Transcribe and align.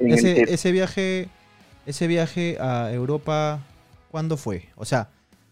ese, 0.00 0.42
ese 0.52 0.72
viaje, 0.72 1.28
ese 1.86 2.06
viaje 2.06 2.56
a 2.60 2.92
Europa, 2.92 3.60
¿cuándo 4.10 4.36
fue? 4.36 4.64
O 4.76 4.84
sea, 4.84 5.08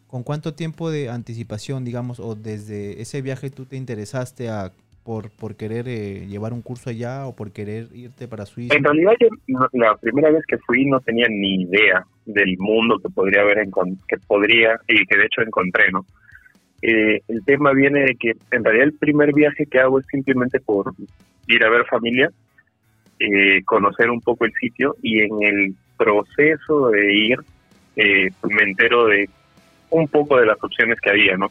¿con 0.06 0.22
cuánto 0.22 0.54
tiempo 0.54 0.90
de 0.90 1.08
anticipación, 1.10 1.84
digamos, 1.84 2.20
o 2.20 2.34
desde 2.34 3.00
ese 3.00 3.22
viaje 3.22 3.50
tú 3.50 3.66
te 3.66 3.76
interesaste 3.76 4.48
a 4.48 4.72
por, 5.08 5.30
por 5.30 5.56
querer 5.56 5.88
eh, 5.88 6.26
llevar 6.26 6.52
un 6.52 6.60
curso 6.60 6.90
allá 6.90 7.26
o 7.26 7.34
por 7.34 7.50
querer 7.50 7.86
irte 7.94 8.28
para 8.28 8.44
Suiza? 8.44 8.74
En 8.74 8.84
realidad, 8.84 9.12
yo, 9.18 9.28
la 9.72 9.96
primera 9.96 10.30
vez 10.30 10.44
que 10.46 10.58
fui 10.58 10.84
no 10.84 11.00
tenía 11.00 11.26
ni 11.30 11.62
idea 11.62 12.04
del 12.26 12.58
mundo 12.58 12.98
que 12.98 13.08
podría 13.08 13.40
haber, 13.40 13.66
que 14.06 14.18
podría 14.26 14.78
y 14.86 15.06
que 15.06 15.16
de 15.16 15.24
hecho 15.24 15.40
encontré, 15.40 15.90
¿no? 15.90 16.04
Eh, 16.82 17.22
el 17.26 17.42
tema 17.46 17.72
viene 17.72 18.00
de 18.00 18.16
que 18.16 18.32
en 18.50 18.62
realidad 18.62 18.86
el 18.86 18.98
primer 18.98 19.32
viaje 19.32 19.64
que 19.64 19.80
hago 19.80 19.98
es 19.98 20.06
simplemente 20.08 20.60
por 20.60 20.92
ir 21.46 21.64
a 21.64 21.70
ver 21.70 21.86
familia, 21.86 22.30
eh, 23.20 23.62
conocer 23.64 24.10
un 24.10 24.20
poco 24.20 24.44
el 24.44 24.52
sitio 24.54 24.96
y 25.02 25.20
en 25.20 25.42
el 25.42 25.74
proceso 25.96 26.90
de 26.90 27.14
ir 27.14 27.38
eh, 27.96 28.30
me 28.48 28.62
entero 28.62 29.06
de 29.06 29.28
un 29.90 30.06
poco 30.08 30.38
de 30.38 30.46
las 30.46 30.62
opciones 30.62 31.00
que 31.00 31.10
había, 31.10 31.36
¿no? 31.36 31.50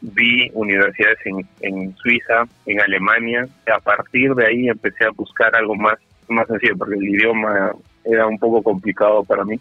vi 0.00 0.50
universidades 0.54 1.18
en, 1.24 1.46
en 1.60 1.94
Suiza, 1.96 2.44
en 2.66 2.80
Alemania, 2.80 3.46
a 3.72 3.78
partir 3.80 4.34
de 4.34 4.46
ahí 4.46 4.68
empecé 4.68 5.04
a 5.04 5.10
buscar 5.10 5.54
algo 5.54 5.74
más, 5.74 5.98
más 6.28 6.46
sencillo, 6.46 6.76
porque 6.76 6.94
el 6.94 7.08
idioma 7.08 7.72
era 8.04 8.26
un 8.26 8.38
poco 8.38 8.62
complicado 8.62 9.24
para 9.24 9.44
mí. 9.44 9.58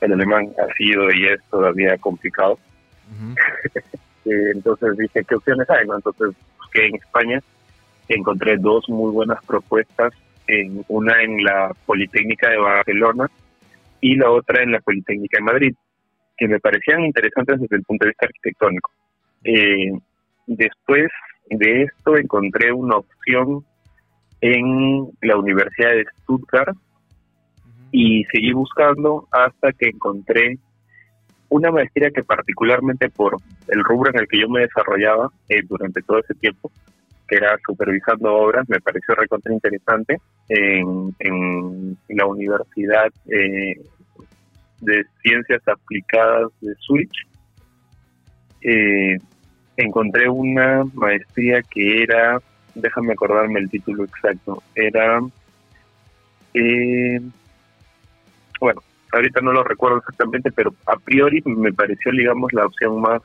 El 0.00 0.12
alemán 0.12 0.50
ha 0.58 0.72
sido 0.74 1.10
y 1.12 1.26
es 1.26 1.40
todavía 1.50 1.96
complicado. 1.98 2.58
Eh, 4.24 4.52
entonces 4.54 4.96
dije, 4.96 5.24
¿qué 5.28 5.34
opciones 5.34 5.68
hay? 5.68 5.82
Entonces 5.82 6.28
busqué 6.56 6.86
en 6.86 6.94
España, 6.94 7.42
encontré 8.08 8.56
dos 8.58 8.88
muy 8.88 9.12
buenas 9.12 9.44
propuestas, 9.44 10.12
en, 10.46 10.84
una 10.88 11.22
en 11.22 11.42
la 11.42 11.72
Politécnica 11.86 12.50
de 12.50 12.58
Barcelona 12.58 13.30
y 14.00 14.16
la 14.16 14.30
otra 14.30 14.62
en 14.62 14.72
la 14.72 14.80
Politécnica 14.80 15.38
de 15.38 15.44
Madrid, 15.44 15.74
que 16.36 16.48
me 16.48 16.60
parecían 16.60 17.04
interesantes 17.04 17.60
desde 17.60 17.76
el 17.76 17.82
punto 17.82 18.04
de 18.04 18.10
vista 18.10 18.26
arquitectónico. 18.26 18.90
Eh, 19.44 19.92
después 20.46 21.08
de 21.50 21.82
esto 21.82 22.16
encontré 22.16 22.72
una 22.72 22.96
opción 22.96 23.64
en 24.40 25.08
la 25.22 25.36
Universidad 25.36 25.90
de 25.90 26.04
Stuttgart 26.22 26.76
y 27.92 28.24
seguí 28.32 28.52
buscando 28.52 29.28
hasta 29.30 29.72
que 29.72 29.88
encontré 29.88 30.58
una 31.48 31.70
maestría 31.70 32.10
que 32.10 32.24
particularmente 32.24 33.10
por 33.10 33.36
el 33.68 33.84
rubro 33.84 34.10
en 34.10 34.20
el 34.20 34.26
que 34.26 34.40
yo 34.40 34.48
me 34.48 34.60
desarrollaba 34.62 35.28
eh, 35.48 35.62
durante 35.68 36.00
todo 36.02 36.18
ese 36.18 36.34
tiempo, 36.34 36.72
era 37.32 37.58
supervisando 37.66 38.30
obras, 38.34 38.68
me 38.68 38.80
pareció 38.80 39.14
recontra 39.14 39.52
interesante 39.52 40.18
en, 40.48 41.96
la 42.08 42.26
Universidad 42.26 43.10
eh, 43.26 43.80
de 44.80 45.04
Ciencias 45.22 45.62
Aplicadas 45.66 46.50
de 46.60 46.74
Zurich. 46.86 47.14
Eh, 48.60 49.16
encontré 49.78 50.28
una 50.28 50.84
maestría 50.92 51.62
que 51.62 52.02
era, 52.02 52.38
déjame 52.74 53.14
acordarme 53.14 53.60
el 53.60 53.70
título 53.70 54.04
exacto, 54.04 54.62
era, 54.74 55.20
bueno, 58.60 58.82
ahorita 59.12 59.40
no 59.40 59.52
lo 59.52 59.64
recuerdo 59.64 59.98
exactamente, 59.98 60.52
pero 60.52 60.74
a 60.86 60.96
priori 60.96 61.42
me 61.46 61.72
pareció, 61.72 62.12
digamos, 62.12 62.52
la 62.52 62.66
opción 62.66 63.00
más 63.00 63.22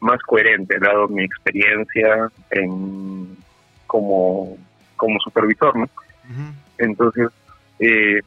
más 0.00 0.18
coherente, 0.22 0.78
dado 0.78 1.08
mi 1.08 1.24
experiencia 1.24 2.28
en 2.50 3.36
como, 3.86 4.56
como 4.96 5.18
supervisor, 5.20 5.76
¿no? 5.76 5.88
Entonces, 6.78 7.28
eh, 7.78 8.20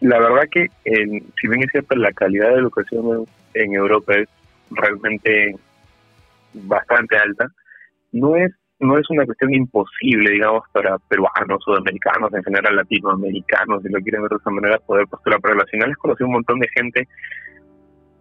la 0.00 0.18
verdad 0.18 0.48
que, 0.50 0.68
si 1.40 1.48
bien 1.48 1.62
es 1.62 1.70
cierto, 1.70 1.94
la 1.94 2.12
calidad 2.12 2.48
de 2.50 2.60
educación 2.60 3.26
en 3.54 3.74
Europa 3.74 4.14
es 4.14 4.28
realmente 4.70 5.56
bastante 6.54 7.16
alta, 7.16 7.46
no 8.12 8.36
es 8.36 8.52
no 8.82 8.98
es 8.98 9.08
una 9.10 9.24
cuestión 9.24 9.54
imposible, 9.54 10.32
digamos, 10.32 10.64
para 10.72 10.98
peruanos, 10.98 11.62
sudamericanos, 11.64 12.34
en 12.34 12.42
general 12.42 12.74
latinoamericanos, 12.74 13.80
si 13.80 13.88
lo 13.88 14.00
quieren 14.00 14.22
ver 14.22 14.30
de 14.30 14.36
esa 14.38 14.50
manera, 14.50 14.78
poder 14.78 15.06
postular. 15.06 15.38
Pero 15.40 15.60
al 15.60 15.68
final 15.68 15.96
conocí 15.96 16.24
un 16.24 16.32
montón 16.32 16.58
de 16.58 16.68
gente 16.68 17.08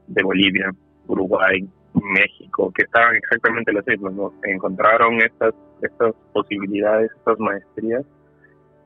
de 0.06 0.23
Bolivia, 0.23 0.72
Uruguay, 1.07 1.67
México, 1.94 2.72
que 2.74 2.84
estaban 2.84 3.16
exactamente 3.16 3.74
las 3.74 3.85
mismas, 3.85 4.13
¿no? 4.13 4.34
Encontraron 4.44 5.22
estas, 5.22 5.53
estas 5.81 6.13
posibilidades, 6.34 7.12
estas 7.18 7.40
maestrías, 7.40 8.06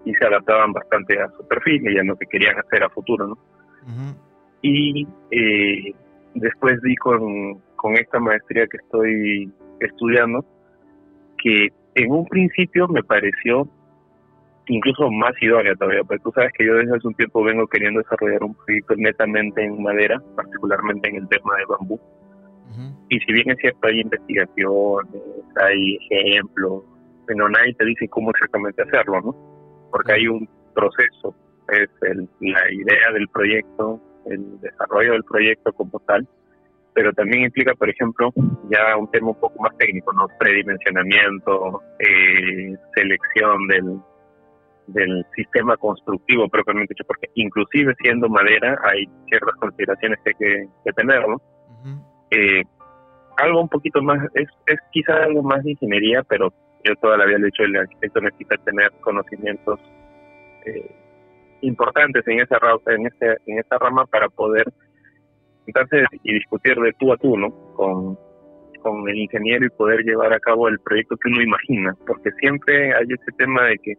y 0.05 0.13
se 0.13 0.25
adaptaban 0.25 0.71
bastante 0.71 1.19
a 1.19 1.29
su 1.29 1.47
perfil 1.47 1.89
y 1.89 1.97
a 1.97 2.03
lo 2.03 2.15
que 2.15 2.27
querían 2.27 2.57
hacer 2.59 2.83
a 2.83 2.89
futuro, 2.89 3.27
¿no? 3.27 3.37
Y 4.61 5.07
eh, 5.31 5.93
después 6.33 6.81
di 6.81 6.95
con, 6.95 7.59
con 7.75 7.93
esta 7.93 8.19
maestría 8.19 8.65
que 8.67 8.77
estoy 8.77 9.51
estudiando, 9.79 10.45
que 11.37 11.69
en 11.95 12.11
un 12.11 12.25
principio 12.27 12.87
me 12.87 13.03
pareció 13.03 13.67
incluso 14.67 15.09
más 15.11 15.33
idónea 15.41 15.75
todavía, 15.75 16.03
porque 16.03 16.23
tú 16.23 16.31
sabes 16.33 16.51
que 16.53 16.65
yo 16.65 16.75
desde 16.75 16.95
hace 16.95 17.07
un 17.07 17.13
tiempo 17.15 17.43
vengo 17.43 17.67
queriendo 17.67 18.01
desarrollar 18.01 18.43
un 18.43 18.55
proyecto 18.55 18.95
netamente 18.97 19.63
en 19.63 19.81
madera, 19.81 20.21
particularmente 20.35 21.09
en 21.09 21.17
el 21.17 21.27
tema 21.27 21.55
de 21.57 21.65
bambú. 21.65 21.99
Y 23.09 23.19
si 23.19 23.33
bien 23.33 23.51
es 23.51 23.57
cierto, 23.57 23.87
hay 23.87 24.01
investigaciones, 24.01 25.21
hay 25.61 25.97
ejemplos, 26.09 26.83
pero 27.25 27.49
nadie 27.49 27.73
te 27.75 27.85
dice 27.85 28.07
cómo 28.09 28.31
exactamente 28.31 28.81
hacerlo, 28.81 29.21
¿no? 29.21 29.89
Porque 29.91 30.13
hay 30.13 30.27
un 30.27 30.47
proceso, 30.73 31.35
es 31.69 31.89
el, 32.01 32.27
la 32.41 32.71
idea 32.71 33.11
del 33.13 33.27
proyecto, 33.29 33.99
el 34.25 34.59
desarrollo 34.61 35.13
del 35.13 35.23
proyecto 35.23 35.71
como 35.73 35.99
tal, 36.01 36.27
pero 36.93 37.11
también 37.13 37.43
implica, 37.43 37.73
por 37.75 37.89
ejemplo, 37.89 38.31
ya 38.69 38.97
un 38.97 39.09
tema 39.11 39.29
un 39.29 39.39
poco 39.39 39.61
más 39.61 39.75
técnico, 39.77 40.13
¿no? 40.13 40.27
Predimensionamiento, 40.39 41.81
eh, 41.99 42.73
selección 42.95 43.67
del, 43.67 43.99
del 44.87 45.25
sistema 45.35 45.75
constructivo 45.77 46.47
propiamente 46.47 46.93
dicho, 46.93 47.03
porque 47.07 47.29
inclusive 47.35 47.93
siendo 47.99 48.29
madera 48.29 48.79
hay 48.83 49.05
ciertas 49.29 49.55
consideraciones 49.55 50.19
que 50.23 50.29
hay 50.29 50.67
que, 50.83 50.93
tener, 50.93 51.27
¿no? 51.27 51.41
Eh, 52.31 52.63
algo 53.37 53.61
un 53.61 53.69
poquito 53.69 54.01
más, 54.01 54.19
es, 54.33 54.47
es 54.67 54.79
quizá 54.91 55.23
algo 55.23 55.43
más 55.43 55.63
de 55.63 55.71
ingeniería, 55.71 56.23
pero 56.23 56.53
yo 56.83 56.95
todavía 56.97 57.37
le 57.37 57.43
he 57.43 57.45
dicho, 57.45 57.63
el 57.63 57.75
arquitecto 57.75 58.21
necesita 58.21 58.57
tener 58.57 58.91
conocimientos 59.01 59.79
eh, 60.65 60.91
importantes 61.61 62.27
en 62.27 62.39
esa, 62.39 62.57
en, 62.87 63.07
ese, 63.07 63.37
en 63.47 63.59
esa 63.59 63.77
rama 63.77 64.05
para 64.05 64.29
poder 64.29 64.65
entonces 65.67 66.07
y 66.23 66.33
discutir 66.33 66.75
de 66.75 66.93
tú 66.99 67.11
a 67.11 67.17
tú, 67.17 67.37
¿no? 67.37 67.49
Con, 67.73 68.17
con 68.81 69.09
el 69.09 69.17
ingeniero 69.17 69.65
y 69.65 69.69
poder 69.69 70.01
llevar 70.03 70.31
a 70.31 70.39
cabo 70.39 70.67
el 70.67 70.79
proyecto 70.79 71.17
que 71.17 71.29
uno 71.29 71.41
imagina, 71.41 71.95
porque 72.05 72.31
siempre 72.39 72.93
hay 72.93 73.05
ese 73.09 73.31
tema 73.37 73.63
de 73.65 73.79
que 73.79 73.93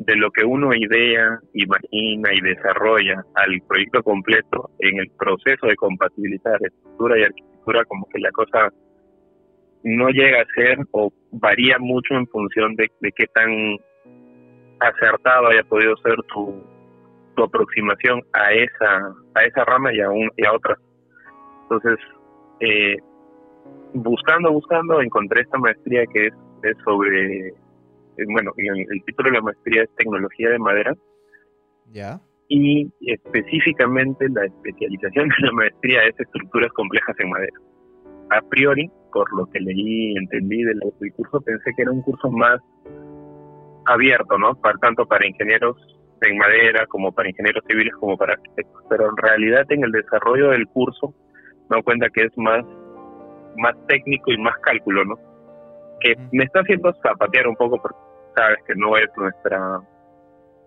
de 0.00 0.16
lo 0.16 0.30
que 0.30 0.44
uno 0.44 0.74
idea, 0.74 1.38
imagina 1.52 2.30
y 2.32 2.40
desarrolla 2.40 3.22
al 3.34 3.60
proyecto 3.68 4.02
completo, 4.02 4.70
en 4.78 4.98
el 4.98 5.10
proceso 5.18 5.66
de 5.66 5.76
compatibilizar 5.76 6.58
estructura 6.62 7.18
y 7.18 7.24
arquitectura, 7.24 7.84
como 7.84 8.08
que 8.08 8.18
la 8.18 8.30
cosa 8.32 8.72
no 9.84 10.08
llega 10.08 10.40
a 10.40 10.54
ser 10.54 10.78
o 10.92 11.12
varía 11.32 11.78
mucho 11.78 12.14
en 12.14 12.26
función 12.28 12.76
de, 12.76 12.88
qué 13.00 13.26
tan 13.34 13.76
acertado 14.80 15.48
haya 15.48 15.64
podido 15.64 15.94
ser 15.98 16.16
tu, 16.32 16.64
tu 17.36 17.44
aproximación 17.44 18.22
a 18.32 18.52
esa 18.54 19.14
a 19.34 19.44
esa 19.44 19.64
rama 19.66 19.92
y 19.92 20.00
a, 20.00 20.08
un, 20.08 20.30
y 20.34 20.46
a 20.46 20.52
otras. 20.54 20.78
Entonces, 21.64 21.98
eh, 22.60 22.96
buscando, 23.92 24.50
buscando, 24.50 25.02
encontré 25.02 25.42
esta 25.42 25.58
maestría 25.58 26.06
que 26.06 26.28
es, 26.28 26.34
es 26.62 26.76
sobre, 26.84 27.52
bueno, 28.28 28.52
el, 28.56 29.04
título 29.04 29.30
de 29.30 29.36
la 29.36 29.42
maestría 29.42 29.82
es 29.82 29.94
Tecnología 29.96 30.50
de 30.50 30.58
Madera. 30.58 30.94
Ya. 31.92 32.20
Y 32.48 32.90
específicamente 33.00 34.28
la 34.28 34.44
especialización 34.44 35.28
de 35.28 35.46
la 35.46 35.52
maestría 35.52 36.04
es 36.04 36.18
Estructuras 36.18 36.72
Complejas 36.72 37.16
en 37.18 37.30
Madera. 37.30 37.60
A 38.30 38.40
priori, 38.42 38.90
por 39.12 39.32
lo 39.36 39.46
que 39.46 39.60
leí 39.60 40.12
y 40.12 40.16
entendí 40.16 40.62
del, 40.62 40.80
del 41.00 41.12
curso, 41.12 41.40
pensé 41.40 41.72
que 41.74 41.82
era 41.82 41.90
un 41.90 42.02
curso 42.02 42.30
más 42.30 42.60
abierto, 43.86 44.38
¿no? 44.38 44.54
Para, 44.54 44.78
tanto 44.78 45.06
para 45.06 45.26
ingenieros 45.26 45.76
en 46.22 46.36
madera, 46.36 46.86
como 46.86 47.12
para 47.12 47.28
ingenieros 47.28 47.64
civiles, 47.66 47.94
como 47.94 48.16
para 48.16 48.34
arquitectos. 48.34 48.82
Pero 48.88 49.08
en 49.10 49.16
realidad 49.16 49.64
en 49.70 49.84
el 49.84 49.92
desarrollo 49.92 50.50
del 50.50 50.66
curso 50.68 51.14
me 51.68 51.76
doy 51.76 51.82
cuenta 51.82 52.08
que 52.10 52.24
es 52.24 52.36
más, 52.36 52.64
más 53.56 53.74
técnico 53.86 54.32
y 54.32 54.38
más 54.38 54.56
cálculo, 54.62 55.04
¿no? 55.04 55.16
Que 56.00 56.16
me 56.32 56.44
está 56.44 56.60
haciendo 56.60 56.92
zapatear 57.02 57.46
un 57.46 57.56
poco 57.56 57.80
porque 57.80 57.98
sabes 58.34 58.58
que 58.66 58.74
no 58.74 58.96
es 58.96 59.08
nuestra 59.16 59.80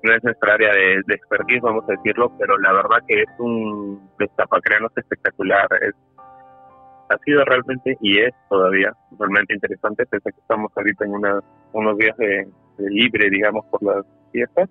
no 0.04 0.14
es 0.14 0.24
nuestra 0.24 0.54
área 0.54 0.72
de, 0.74 1.00
expertise, 1.16 1.62
vamos 1.62 1.86
a 1.88 1.94
decirlo, 1.94 2.32
pero 2.38 2.58
la 2.58 2.74
verdad 2.74 2.98
que 3.08 3.22
es 3.22 3.30
un 3.40 4.10
destapacreanos 4.20 4.92
espectacular. 4.98 5.68
Es, 5.82 5.96
ha 7.10 7.18
sido 7.24 7.46
realmente 7.46 7.98
y 8.02 8.20
es 8.20 8.34
todavía 8.50 8.94
realmente 9.18 9.54
interesante, 9.54 10.06
pese 10.06 10.32
que 10.32 10.42
estamos 10.42 10.72
ahorita 10.76 11.06
en 11.06 11.12
una, 11.12 11.40
unos 11.72 11.98
días 11.98 12.18
de, 12.18 12.48
libre, 12.80 13.30
digamos, 13.30 13.66
por 13.68 13.82
las 13.82 14.06
fiestas. 14.32 14.70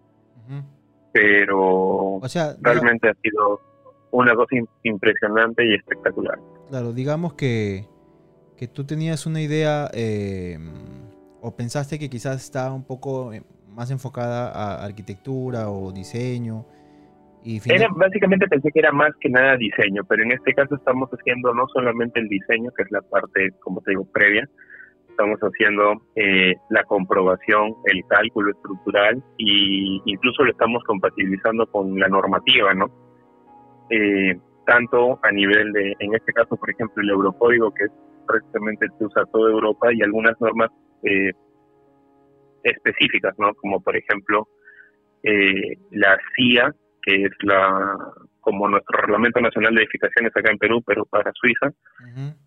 Pero 1.12 2.20
realmente 2.60 3.08
ha 3.08 3.14
sido 3.22 3.60
una 4.10 4.34
cosa 4.34 4.56
impresionante 4.82 5.64
y 5.64 5.74
espectacular. 5.74 6.38
Claro, 6.68 6.92
digamos 6.92 7.34
que, 7.34 7.86
que 8.56 8.68
tú 8.68 8.84
tenías 8.84 9.24
una 9.24 9.40
idea 9.40 9.90
eh, 9.94 10.58
o 11.42 11.54
pensaste 11.54 11.98
que 11.98 12.08
quizás 12.08 12.42
estaba 12.44 12.72
un 12.72 12.84
poco 12.84 13.32
eh, 13.32 13.42
más 13.74 13.90
enfocada 13.90 14.50
a 14.50 14.84
arquitectura 14.84 15.68
o 15.70 15.92
diseño. 15.92 16.64
Y 17.44 17.60
básicamente 17.96 18.46
pensé 18.46 18.70
que 18.70 18.78
era 18.78 18.92
más 18.92 19.10
que 19.20 19.28
nada 19.28 19.56
diseño, 19.56 20.04
pero 20.08 20.22
en 20.22 20.30
este 20.30 20.54
caso 20.54 20.76
estamos 20.76 21.10
haciendo 21.10 21.52
no 21.52 21.66
solamente 21.74 22.20
el 22.20 22.28
diseño, 22.28 22.70
que 22.76 22.84
es 22.84 22.90
la 22.92 23.02
parte, 23.02 23.50
como 23.58 23.80
te 23.80 23.90
digo, 23.90 24.04
previa, 24.04 24.48
estamos 25.08 25.40
haciendo 25.40 26.02
eh, 26.14 26.54
la 26.70 26.84
comprobación, 26.84 27.74
el 27.86 28.04
cálculo 28.06 28.52
estructural 28.52 29.20
y 29.38 30.00
incluso 30.04 30.44
lo 30.44 30.52
estamos 30.52 30.84
compatibilizando 30.84 31.66
con 31.66 31.98
la 31.98 32.06
normativa, 32.06 32.72
¿no? 32.74 32.86
Eh, 33.90 34.38
tanto 34.64 35.18
a 35.24 35.32
nivel 35.32 35.72
de, 35.72 35.96
en 35.98 36.14
este 36.14 36.32
caso, 36.32 36.56
por 36.56 36.70
ejemplo, 36.70 37.02
el 37.02 37.10
Eurocódigo, 37.10 37.74
que 37.74 37.86
es 37.86 37.90
prácticamente 38.28 38.86
se 38.96 39.04
usa 39.04 39.24
toda 39.32 39.50
Europa, 39.50 39.92
y 39.92 40.00
algunas 40.02 40.40
normas 40.40 40.70
eh, 41.02 41.32
específicas, 42.62 43.34
¿no? 43.38 43.54
Como 43.54 43.80
por 43.80 43.96
ejemplo 43.96 44.48
eh, 45.22 45.76
la 45.90 46.18
CIA, 46.36 46.72
que 47.02 47.24
es 47.24 47.32
la 47.42 47.96
como 48.40 48.68
nuestro 48.68 48.98
Reglamento 49.00 49.40
Nacional 49.40 49.74
de 49.74 49.82
Edificaciones 49.82 50.36
acá 50.36 50.50
en 50.50 50.58
Perú, 50.58 50.82
pero 50.84 51.04
para 51.04 51.30
Suiza, 51.32 51.70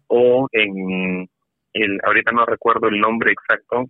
o 0.07 0.47
en 0.51 1.27
el, 1.73 1.99
ahorita 2.03 2.31
no 2.31 2.45
recuerdo 2.45 2.87
el 2.87 2.99
nombre 2.99 3.31
exacto, 3.31 3.85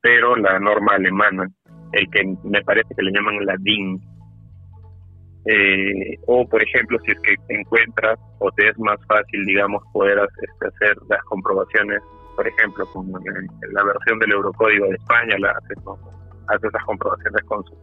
pero 0.00 0.36
la 0.36 0.58
norma 0.58 0.94
alemana, 0.94 1.48
el 1.92 2.08
que 2.10 2.24
me 2.44 2.62
parece 2.62 2.94
que 2.96 3.02
le 3.02 3.12
llaman 3.12 3.44
la 3.44 3.56
DIN. 3.58 4.00
Eh, 5.46 6.18
o, 6.26 6.46
por 6.48 6.62
ejemplo, 6.62 6.98
si 7.04 7.12
es 7.12 7.20
que 7.20 7.34
encuentras 7.48 8.18
o 8.40 8.50
te 8.52 8.68
es 8.68 8.78
más 8.78 8.98
fácil, 9.06 9.44
digamos, 9.46 9.82
poder 9.92 10.18
este, 10.18 10.66
hacer 10.66 10.96
las 11.08 11.22
comprobaciones 11.24 12.00
por 12.36 12.46
ejemplo, 12.46 12.86
con 12.86 13.10
la 13.10 13.84
versión 13.84 14.18
del 14.18 14.32
Eurocódigo 14.32 14.86
de 14.86 14.94
España, 14.94 15.36
la 15.38 15.50
hace, 15.50 15.74
hace 16.48 16.66
esas 16.66 16.84
comprobaciones 16.84 17.42
con 17.44 17.64
su, 17.64 17.74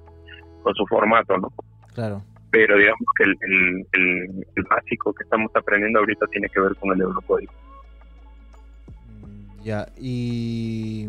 con 0.64 0.74
su 0.76 0.86
formato, 0.88 1.38
¿no? 1.38 1.52
Claro. 1.94 2.24
Pero 2.52 2.78
digamos 2.78 3.06
que 3.18 3.24
el, 3.24 3.86
el, 3.92 4.64
básico 4.70 5.14
que 5.14 5.24
estamos 5.24 5.52
aprendiendo 5.56 6.00
ahorita 6.00 6.26
tiene 6.28 6.48
que 6.50 6.60
ver 6.60 6.76
con 6.76 6.92
el 6.94 7.02
Eurocódigo. 7.02 7.54
Mm, 9.22 9.64
ya, 9.64 9.88
y... 9.98 11.08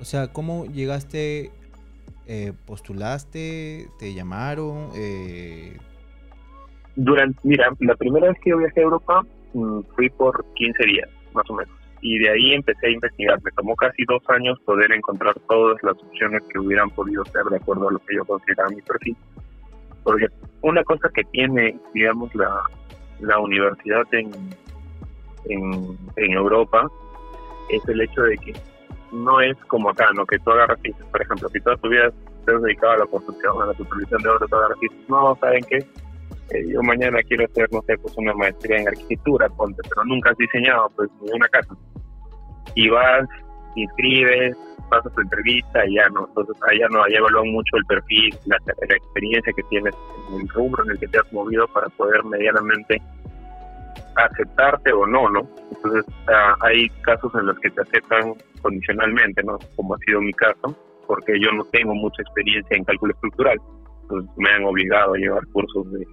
O 0.00 0.04
sea, 0.04 0.32
¿cómo 0.32 0.66
llegaste, 0.66 1.52
eh, 2.26 2.52
postulaste, 2.66 3.88
te 3.98 4.14
llamaron? 4.14 4.88
Eh... 4.96 5.76
Durante, 6.96 7.38
mira, 7.44 7.72
la 7.78 7.94
primera 7.94 8.28
vez 8.28 8.38
que 8.42 8.50
yo 8.50 8.58
viajé 8.58 8.80
a 8.80 8.82
Europa 8.82 9.24
mm, 9.54 9.80
fui 9.94 10.10
por 10.10 10.44
15 10.54 10.84
días, 10.84 11.08
más 11.32 11.48
o 11.48 11.54
menos 11.54 11.81
y 12.02 12.18
de 12.18 12.30
ahí 12.30 12.52
empecé 12.52 12.88
a 12.88 12.90
investigar. 12.90 13.40
Me 13.42 13.52
tomó 13.52 13.74
casi 13.76 14.04
dos 14.04 14.22
años 14.28 14.58
poder 14.66 14.92
encontrar 14.92 15.34
todas 15.48 15.80
las 15.82 15.94
opciones 15.94 16.42
que 16.52 16.58
hubieran 16.58 16.90
podido 16.90 17.24
ser 17.26 17.44
de 17.44 17.56
acuerdo 17.56 17.88
a 17.88 17.92
lo 17.92 17.98
que 18.00 18.16
yo 18.16 18.24
consideraba 18.24 18.70
mi 18.70 18.82
perfil. 18.82 19.16
Porque 20.02 20.26
una 20.62 20.82
cosa 20.82 21.08
que 21.14 21.22
tiene, 21.30 21.78
digamos, 21.94 22.34
la, 22.34 22.60
la 23.20 23.38
universidad 23.38 24.02
en, 24.10 24.30
en, 25.46 26.32
Europa 26.32 26.88
es 27.70 27.88
el 27.88 28.00
hecho 28.00 28.22
de 28.22 28.36
que 28.36 28.52
no 29.12 29.40
es 29.40 29.56
como 29.68 29.90
acá, 29.90 30.10
¿no? 30.14 30.26
Que 30.26 30.40
tú 30.40 30.50
agarras 30.50 30.80
y 30.82 30.92
por 30.92 31.22
ejemplo, 31.22 31.48
si 31.50 31.60
toda 31.60 31.76
tu 31.76 31.88
vida 31.88 32.06
has 32.06 32.62
dedicado 32.62 32.94
a 32.94 32.98
la 32.98 33.06
construcción, 33.06 33.62
a 33.62 33.66
la 33.66 33.74
supervisión 33.74 34.20
de 34.22 34.28
obra, 34.28 34.46
tú 34.48 34.56
agarras 34.56 34.78
y 34.82 35.10
no, 35.10 35.38
¿saben 35.40 35.64
qué? 35.68 35.76
Eh, 35.76 36.68
yo 36.68 36.82
mañana 36.82 37.22
quiero 37.22 37.44
hacer, 37.44 37.68
no 37.72 37.80
sé, 37.82 37.96
pues 37.98 38.12
una 38.16 38.34
maestría 38.34 38.78
en 38.78 38.88
arquitectura, 38.88 39.48
pero 39.56 40.04
nunca 40.04 40.30
has 40.30 40.36
diseñado 40.36 40.90
pues 40.96 41.08
ni 41.20 41.30
una 41.30 41.46
casa 41.48 41.76
y 42.74 42.88
vas, 42.88 43.28
inscribes, 43.74 44.56
pasas 44.92 45.12
tu 45.14 45.20
entrevista 45.22 45.86
y 45.86 45.94
ya 45.94 46.08
no. 46.10 46.26
Entonces, 46.28 46.56
allá 46.70 46.86
no, 46.90 47.02
allá 47.02 47.18
evalúan 47.18 47.50
mucho 47.50 47.76
el 47.76 47.84
perfil, 47.86 48.34
la, 48.46 48.56
experiencia 48.94 49.52
que 49.54 49.62
tienes 49.64 49.94
en 50.28 50.40
el 50.40 50.48
rubro 50.48 50.84
en 50.84 50.90
el 50.90 50.98
que 50.98 51.08
te 51.08 51.18
has 51.18 51.32
movido 51.32 51.66
para 51.68 51.88
poder 51.90 52.24
medianamente 52.24 53.00
aceptarte 54.16 54.92
o 54.92 55.06
no, 55.06 55.30
¿no? 55.30 55.48
Entonces, 55.74 56.04
ah, 56.28 56.54
hay 56.60 56.88
casos 57.02 57.32
en 57.34 57.46
los 57.46 57.58
que 57.60 57.70
te 57.70 57.80
aceptan 57.80 58.34
condicionalmente, 58.60 59.42
¿no? 59.42 59.58
Como 59.76 59.94
ha 59.94 59.98
sido 59.98 60.20
mi 60.20 60.32
caso, 60.32 60.76
porque 61.06 61.40
yo 61.40 61.50
no 61.52 61.64
tengo 61.66 61.94
mucha 61.94 62.22
experiencia 62.22 62.76
en 62.76 62.84
cálculo 62.84 63.14
estructural. 63.14 63.58
Entonces, 64.02 64.30
me 64.36 64.50
han 64.50 64.64
obligado 64.64 65.14
a 65.14 65.18
llevar 65.18 65.46
cursos 65.48 65.90
de, 65.92 66.06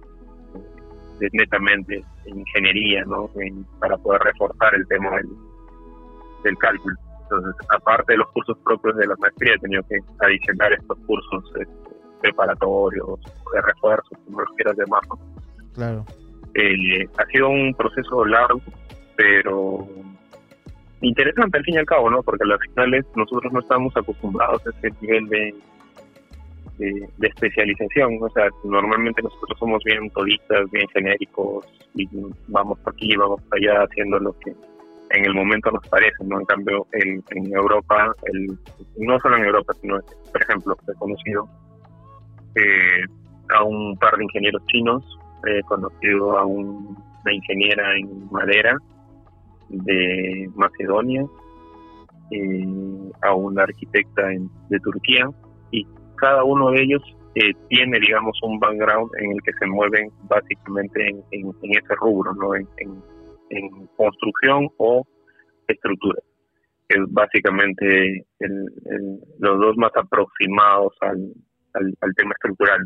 de 1.18 1.28
netamente 1.32 2.02
ingeniería, 2.24 3.04
¿no? 3.04 3.30
para 3.78 3.96
poder 3.98 4.22
reforzar 4.22 4.74
el 4.74 4.86
tema 4.88 5.10
del, 5.16 5.28
del 6.42 6.56
cálculo. 6.58 6.94
Entonces, 7.22 7.54
aparte 7.68 8.12
de 8.12 8.18
los 8.18 8.28
cursos 8.32 8.58
propios 8.64 8.96
de 8.96 9.06
la 9.06 9.14
maestría, 9.16 9.54
he 9.54 9.58
tenido 9.58 9.82
que 9.88 9.98
adicionar 10.18 10.72
estos 10.72 10.98
cursos 11.06 11.44
este, 11.60 11.96
preparatorios, 12.20 13.20
de 13.52 13.62
refuerzo, 13.62 14.10
como 14.24 14.40
los 14.40 14.50
quieras 14.56 14.76
llamar. 14.76 15.02
Claro. 15.74 16.04
Eh, 16.54 17.08
ha 17.16 17.26
sido 17.26 17.48
un 17.48 17.74
proceso 17.74 18.24
largo, 18.24 18.60
pero 19.16 19.86
interesante 21.02 21.58
al 21.58 21.64
fin 21.64 21.74
y 21.74 21.78
al 21.78 21.86
cabo, 21.86 22.10
¿no? 22.10 22.22
Porque 22.22 22.44
a 22.44 22.48
las 22.48 22.60
finales 22.60 23.04
nosotros 23.14 23.52
no 23.52 23.60
estamos 23.60 23.96
acostumbrados 23.96 24.66
a 24.66 24.70
ese 24.70 24.90
nivel 25.00 25.28
de, 25.28 25.54
de, 26.78 27.28
especialización. 27.28 28.18
O 28.20 28.28
sea, 28.30 28.48
normalmente 28.64 29.22
nosotros 29.22 29.58
somos 29.58 29.82
bien 29.84 30.10
todistas, 30.10 30.70
bien 30.70 30.88
genéricos, 30.88 31.66
y 31.94 32.08
vamos 32.48 32.78
por 32.80 32.92
aquí, 32.92 33.14
vamos 33.16 33.40
para 33.42 33.60
allá 33.60 33.84
haciendo 33.84 34.18
lo 34.18 34.32
que 34.40 34.54
en 35.10 35.24
el 35.24 35.34
momento 35.34 35.70
nos 35.70 35.86
parece, 35.88 36.24
¿no? 36.24 36.38
En 36.38 36.46
cambio, 36.46 36.86
en, 36.92 37.22
en 37.30 37.52
Europa, 37.52 38.14
el, 38.24 38.58
no 38.98 39.18
solo 39.20 39.36
en 39.36 39.44
Europa, 39.44 39.72
sino, 39.80 39.98
por 40.32 40.42
ejemplo, 40.42 40.76
he 40.88 40.94
conocido 40.94 41.48
eh, 42.54 43.04
a 43.50 43.64
un 43.64 43.96
par 43.98 44.16
de 44.16 44.24
ingenieros 44.24 44.64
chinos, 44.66 45.04
he 45.46 45.62
conocido 45.64 46.38
a 46.38 46.44
una 46.44 47.32
ingeniera 47.32 47.96
en 47.96 48.30
madera 48.30 48.76
de 49.68 50.48
Macedonia, 50.54 51.24
eh, 52.30 53.10
a 53.22 53.34
una 53.34 53.64
arquitecta 53.64 54.28
de 54.68 54.80
Turquía, 54.80 55.28
y 55.72 55.86
cada 56.16 56.44
uno 56.44 56.70
de 56.70 56.82
ellos 56.82 57.02
eh, 57.34 57.52
tiene, 57.68 57.98
digamos, 57.98 58.38
un 58.42 58.60
background 58.60 59.10
en 59.18 59.32
el 59.32 59.42
que 59.42 59.52
se 59.54 59.66
mueven 59.66 60.10
básicamente 60.28 61.08
en, 61.08 61.52
ese 61.62 61.94
rubro, 61.96 62.32
¿no? 62.34 62.54
en, 62.54 62.68
en 62.78 63.02
construcción 63.96 64.68
o 64.78 65.06
estructura, 65.66 66.20
es 66.88 66.98
básicamente 67.08 68.26
los 69.38 69.60
dos 69.60 69.76
más 69.76 69.92
aproximados 69.94 70.92
al, 71.00 71.32
al, 71.74 72.14
tema 72.16 72.32
estructural. 72.32 72.80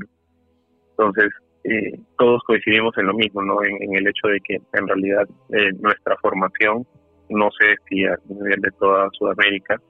Entonces, 0.91 1.31
eh, 1.65 1.99
todos 2.19 2.43
coincidimos 2.47 2.97
en 2.99 3.07
lo 3.07 3.15
mismo, 3.15 3.43
¿no? 3.43 3.63
En, 3.65 3.97
el 3.97 4.07
hecho 4.07 4.29
de 4.29 4.41
que 4.41 4.55
en 4.55 4.87
realidad 4.87 5.27
eh, 5.51 5.73
nuestra 5.81 6.17
formación, 6.19 6.87
no 7.31 7.49
sé 7.59 7.77
si 7.89 8.05
a 8.05 8.17
nivel 8.29 8.61
de 8.61 8.71
toda 8.79 9.09
Sudamérica, 9.13 9.81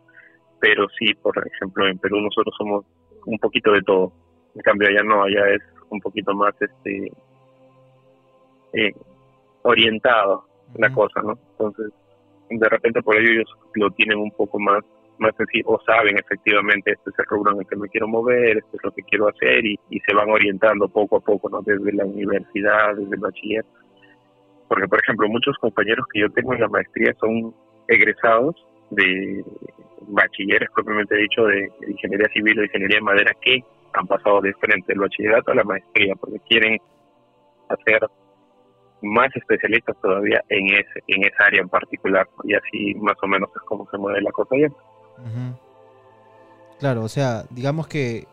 pero 0.61 0.87
sí, 0.99 1.13
por 1.15 1.35
ejemplo, 1.37 1.87
en 1.89 1.99
Perú 1.99 2.21
nosotros 2.21 2.55
somos 2.57 2.87
un 3.27 3.39
poquito 3.39 3.73
de 3.73 3.83
todo. 3.83 4.13
En 4.55 4.63
cambio, 4.63 4.89
allá 4.89 5.03
no, 5.03 5.25
allá 5.25 5.49
es 5.51 5.63
un 5.91 6.01
poquito 6.01 6.33
más 6.35 6.55
este 6.61 7.11
eh, 8.75 8.93
orientado 9.63 10.45
la 10.77 10.93
cosa, 10.93 11.23
¿no? 11.23 11.39
Entonces, 11.53 11.93
de 12.51 12.69
repente 12.69 13.03
por 13.03 13.17
ello 13.17 13.31
ellos 13.31 13.57
lo 13.75 13.91
tienen 13.91 14.19
un 14.19 14.31
poco 14.31 14.59
más 14.59 14.83
más 15.19 15.35
sencillo, 15.37 15.67
o 15.69 15.81
saben 15.87 16.19
efectivamente 16.19 16.91
este 16.91 17.11
es 17.11 17.19
el 17.21 17.27
rubro 17.27 17.53
en 17.53 17.61
el 17.61 17.67
que 17.69 17.77
me 17.77 17.89
quiero 17.89 18.09
mover, 18.09 18.57
esto 18.57 18.77
es 18.77 18.83
lo 18.83 18.91
que 18.91 19.03
quiero 19.03 19.29
hacer 19.29 19.65
y, 19.65 19.79
y 19.91 20.01
se 20.01 20.13
van 20.13 20.29
orientando 20.29 20.89
poco 20.89 21.19
a 21.19 21.21
poco, 21.21 21.49
¿no? 21.49 21.63
Desde 21.63 21.93
la 21.93 22.05
universidad, 22.05 22.97
desde 22.97 23.15
el 23.15 23.21
bachiller. 23.21 23.65
Porque, 24.67 24.89
por 24.89 25.01
ejemplo, 25.01 25.29
muchos 25.29 25.57
compañeros 25.59 26.05
que 26.13 26.21
yo 26.21 26.31
tengo 26.31 26.55
en 26.55 26.63
la 26.63 26.69
maestría 26.69 27.15
son 27.21 27.55
egresados 27.87 28.57
de 28.91 29.45
bachilleres 30.09 30.69
propiamente 30.75 31.17
dicho 31.17 31.45
de, 31.45 31.69
ingeniería 31.89 32.29
civil 32.33 32.59
o 32.59 32.65
ingeniería 32.65 32.97
de 32.97 33.03
madera 33.03 33.33
que 33.41 33.65
han 33.93 34.07
pasado 34.07 34.41
de 34.41 34.53
frente 34.55 34.93
del 34.93 35.01
bachillerato 35.01 35.53
a 35.53 35.55
la 35.55 35.65
maestría 35.65 36.15
porque 36.17 36.41
quieren 36.49 36.79
hacer 37.69 38.07
más 39.05 39.35
especialistas 39.37 39.97
todavía 40.01 40.43
en 40.49 40.67
ese 40.67 41.03
en 41.09 41.25
esa 41.25 41.45
área 41.45 41.61
en 41.61 41.69
particular 41.69 42.29
y 42.45 42.55
así 42.55 42.95
más 42.95 43.17
o 43.23 43.27
menos 43.27 43.51
es 43.55 43.63
como 43.63 43.89
se 43.91 43.99
mueve 43.99 44.21
la 44.23 44.33
cosa 44.33 44.57
ya. 44.57 44.69
Claro, 46.79 47.03
o 47.03 47.09
sea, 47.09 47.45
digamos 47.51 47.87
que 47.87 48.27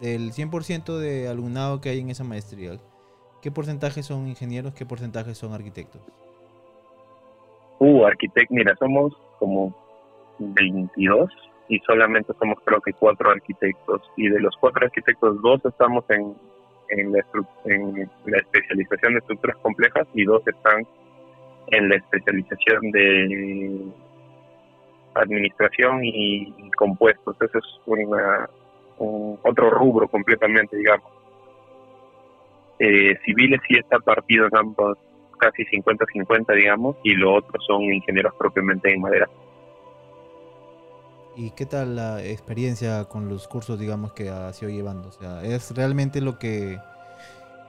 del 0.00 0.32
100% 0.32 0.98
de 0.98 1.28
alumnado 1.28 1.80
que 1.80 1.90
hay 1.90 2.00
en 2.00 2.10
esa 2.10 2.24
maestría, 2.24 2.72
¿qué 3.40 3.50
porcentaje 3.50 4.02
son 4.02 4.26
ingenieros, 4.26 4.74
qué 4.74 4.84
porcentaje 4.84 5.34
son 5.34 5.52
arquitectos? 5.52 6.02
Uh, 7.78 8.04
arquitectos, 8.04 8.54
mira, 8.54 8.74
somos 8.76 9.14
como 9.38 9.74
22 10.38 11.30
y 11.68 11.78
solamente 11.80 12.32
somos 12.38 12.58
creo 12.64 12.80
que 12.80 12.92
cuatro 12.92 13.30
arquitectos 13.30 14.02
y 14.16 14.28
de 14.28 14.40
los 14.40 14.54
cuatro 14.60 14.84
arquitectos 14.84 15.40
dos 15.40 15.64
estamos 15.64 16.04
en, 16.10 16.34
en, 16.88 17.12
la, 17.12 17.24
en 17.64 18.10
la 18.26 18.38
especialización 18.38 19.14
de 19.14 19.18
estructuras 19.18 19.56
complejas 19.58 20.06
y 20.14 20.24
dos 20.24 20.46
están 20.46 20.86
en 21.68 21.88
la 21.88 21.96
especialización 21.96 22.90
de 22.90 23.80
administración 25.14 26.00
y 26.02 26.70
compuestos. 26.76 27.36
Ese 27.40 27.58
es 27.58 27.64
una, 27.86 28.48
un 28.98 29.38
otro 29.42 29.70
rubro 29.70 30.08
completamente, 30.08 30.76
digamos. 30.76 31.10
Eh, 32.78 33.16
civiles 33.24 33.60
sí 33.68 33.76
está 33.78 33.98
partido 33.98 34.46
en 34.46 34.56
ambos, 34.56 34.98
casi 35.38 35.64
50-50, 35.64 36.54
digamos, 36.54 36.96
y 37.02 37.14
lo 37.14 37.34
otro 37.34 37.60
son 37.66 37.82
ingenieros 37.82 38.34
propiamente 38.38 38.92
en 38.92 39.00
madera. 39.00 39.28
¿Y 41.36 41.50
qué 41.50 41.66
tal 41.66 41.96
la 41.96 42.24
experiencia 42.24 43.04
con 43.04 43.28
los 43.28 43.48
cursos, 43.48 43.78
digamos, 43.78 44.12
que 44.12 44.30
ha 44.30 44.52
sido 44.52 44.70
llevando? 44.70 45.08
O 45.08 45.12
sea, 45.12 45.42
¿es 45.42 45.74
realmente 45.76 46.20
lo 46.20 46.38
que 46.38 46.78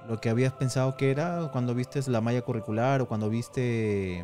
lo 0.07 0.19
que 0.21 0.29
habías 0.29 0.53
pensado 0.53 0.95
que 0.97 1.11
era 1.11 1.49
cuando 1.51 1.73
viste 1.73 1.99
la 2.09 2.21
malla 2.21 2.41
curricular 2.41 3.01
o 3.01 3.07
cuando 3.07 3.29
viste... 3.29 4.23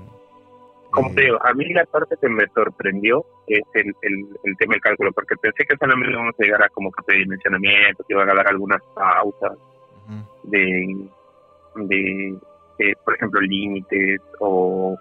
Como 0.91 1.13
te 1.13 1.21
digo, 1.21 1.37
a 1.43 1.53
mí 1.53 1.71
la 1.73 1.85
parte 1.85 2.15
que 2.19 2.27
me 2.27 2.45
sorprendió 2.53 3.25
es 3.47 3.63
el, 3.73 3.95
el, 4.01 4.57
tema 4.57 4.73
del 4.73 4.81
cálculo, 4.81 5.11
porque 5.13 5.35
pensé 5.37 5.63
que 5.65 5.77
solamente 5.77 6.11
íbamos 6.11 6.35
a 6.37 6.43
llegar 6.43 6.63
a 6.63 6.69
como 6.69 6.91
que 6.91 7.15
dimensionamiento, 7.15 8.03
que 8.03 8.13
iban 8.13 8.29
a 8.29 8.33
dar 8.33 8.47
algunas 8.49 8.81
pautas 8.93 9.57
de, 10.43 11.07
de, 11.75 12.37
por 13.05 13.15
ejemplo, 13.15 13.39
límites 13.39 14.19
o 14.39 14.97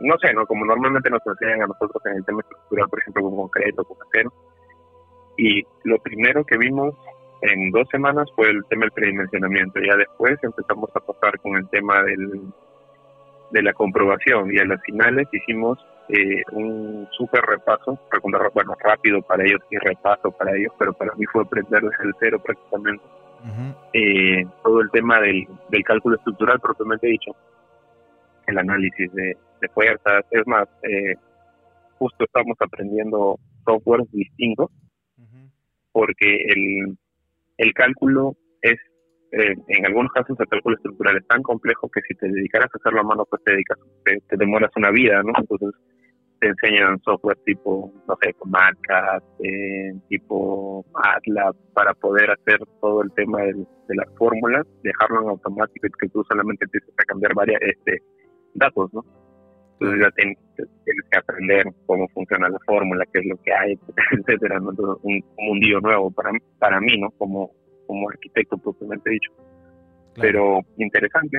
no 0.00 0.18
sé, 0.18 0.32
¿no? 0.32 0.46
Como 0.46 0.64
normalmente 0.64 1.10
nos 1.10 1.20
enseñan 1.26 1.62
a 1.62 1.66
nosotros 1.66 2.02
en 2.06 2.16
el 2.16 2.24
tema 2.24 2.40
estructural, 2.40 2.88
por 2.88 3.00
ejemplo, 3.00 3.22
con 3.22 3.36
concreto, 3.36 3.84
con 3.84 3.96
acero. 4.06 4.32
Y 5.36 5.62
lo 5.84 5.98
primero 5.98 6.44
que 6.44 6.58
vimos 6.58 6.94
en 7.42 7.70
dos 7.70 7.88
semanas 7.90 8.28
fue 8.34 8.50
el 8.50 8.64
tema 8.68 8.82
del 8.82 8.92
predimensionamiento. 8.92 9.80
Ya 9.80 9.96
después 9.96 10.38
empezamos 10.42 10.90
a 10.94 11.00
pasar 11.00 11.38
con 11.40 11.56
el 11.56 11.68
tema 11.68 12.02
del, 12.02 12.52
de 13.50 13.62
la 13.62 13.72
comprobación 13.72 14.52
y 14.52 14.58
a 14.58 14.64
las 14.64 14.80
finales 14.82 15.28
hicimos 15.32 15.78
eh, 16.08 16.42
un 16.52 17.08
súper 17.12 17.42
repaso, 17.42 17.98
bueno, 18.54 18.76
rápido 18.82 19.22
para 19.22 19.44
ellos 19.44 19.60
y 19.70 19.78
repaso 19.78 20.30
para 20.32 20.56
ellos, 20.56 20.72
pero 20.78 20.92
para 20.92 21.14
mí 21.14 21.24
fue 21.26 21.42
aprender 21.42 21.82
desde 21.82 22.04
el 22.04 22.14
cero 22.18 22.38
prácticamente. 22.44 23.04
Eh, 23.94 24.44
todo 24.62 24.82
el 24.82 24.90
tema 24.90 25.18
del, 25.20 25.48
del 25.70 25.82
cálculo 25.82 26.16
estructural 26.16 26.60
propiamente 26.60 27.06
dicho, 27.06 27.34
el 28.50 28.58
análisis 28.58 29.12
de, 29.12 29.36
de 29.60 29.68
fuerzas, 29.74 30.24
es 30.30 30.46
más, 30.46 30.68
eh, 30.82 31.14
justo 31.98 32.24
estamos 32.24 32.56
aprendiendo 32.60 33.38
softwares 33.64 34.10
distintos 34.12 34.70
porque 35.92 36.36
el, 36.48 36.96
el 37.58 37.74
cálculo 37.74 38.36
es, 38.62 38.78
eh, 39.32 39.54
en 39.68 39.86
algunos 39.86 40.12
casos, 40.12 40.38
el 40.38 40.48
cálculo 40.48 40.76
estructural 40.76 41.16
es 41.16 41.26
tan 41.26 41.42
complejo 41.42 41.90
que 41.90 42.00
si 42.08 42.14
te 42.14 42.28
dedicaras 42.28 42.70
a 42.72 42.78
hacerlo 42.78 43.00
a 43.00 43.04
mano, 43.04 43.24
pues 43.28 43.42
te, 43.44 43.52
dedicas, 43.52 43.78
te, 44.04 44.36
demoras 44.36 44.70
una 44.76 44.90
vida, 44.90 45.22
¿no? 45.22 45.32
Entonces 45.36 45.80
te 46.40 46.48
enseñan 46.48 46.98
software 47.00 47.36
tipo, 47.44 47.92
no 48.08 48.16
sé, 48.22 48.34
MATLAB, 48.46 49.22
eh, 49.44 49.92
tipo 50.08 50.86
MATLAB, 50.94 51.54
para 51.74 51.92
poder 51.94 52.30
hacer 52.30 52.60
todo 52.80 53.02
el 53.02 53.12
tema 53.12 53.42
de, 53.42 53.66
las 53.88 54.06
fórmulas, 54.16 54.64
dejarlo 54.84 55.22
en 55.22 55.28
automático 55.30 55.86
y 55.86 55.90
que 56.00 56.08
tú 56.08 56.22
solamente 56.28 56.64
empieces 56.64 56.94
a 56.96 57.04
cambiar 57.04 57.34
varias 57.34 57.60
este, 57.60 58.00
datos, 58.54 58.92
¿no? 58.92 59.04
Entonces 59.80 60.00
ya 60.02 60.10
tienes, 60.10 60.38
que 60.84 61.18
aprender 61.18 61.64
cómo 61.86 62.06
funciona 62.08 62.48
la 62.48 62.58
fórmula, 62.66 63.04
qué 63.12 63.20
es 63.20 63.26
lo 63.26 63.36
que 63.38 63.52
hay, 63.52 63.78
etcétera, 64.18 64.60
¿no? 64.60 64.70
Entonces, 64.70 65.02
un, 65.02 65.24
un 65.38 65.46
mundillo 65.46 65.80
nuevo 65.80 66.10
para, 66.10 66.30
para 66.58 66.80
mí, 66.80 66.98
¿no? 66.98 67.10
Como, 67.12 67.50
como 67.86 68.10
arquitecto 68.10 68.58
propiamente 68.58 69.10
dicho. 69.10 69.32
Pero 70.20 70.60
interesante, 70.76 71.38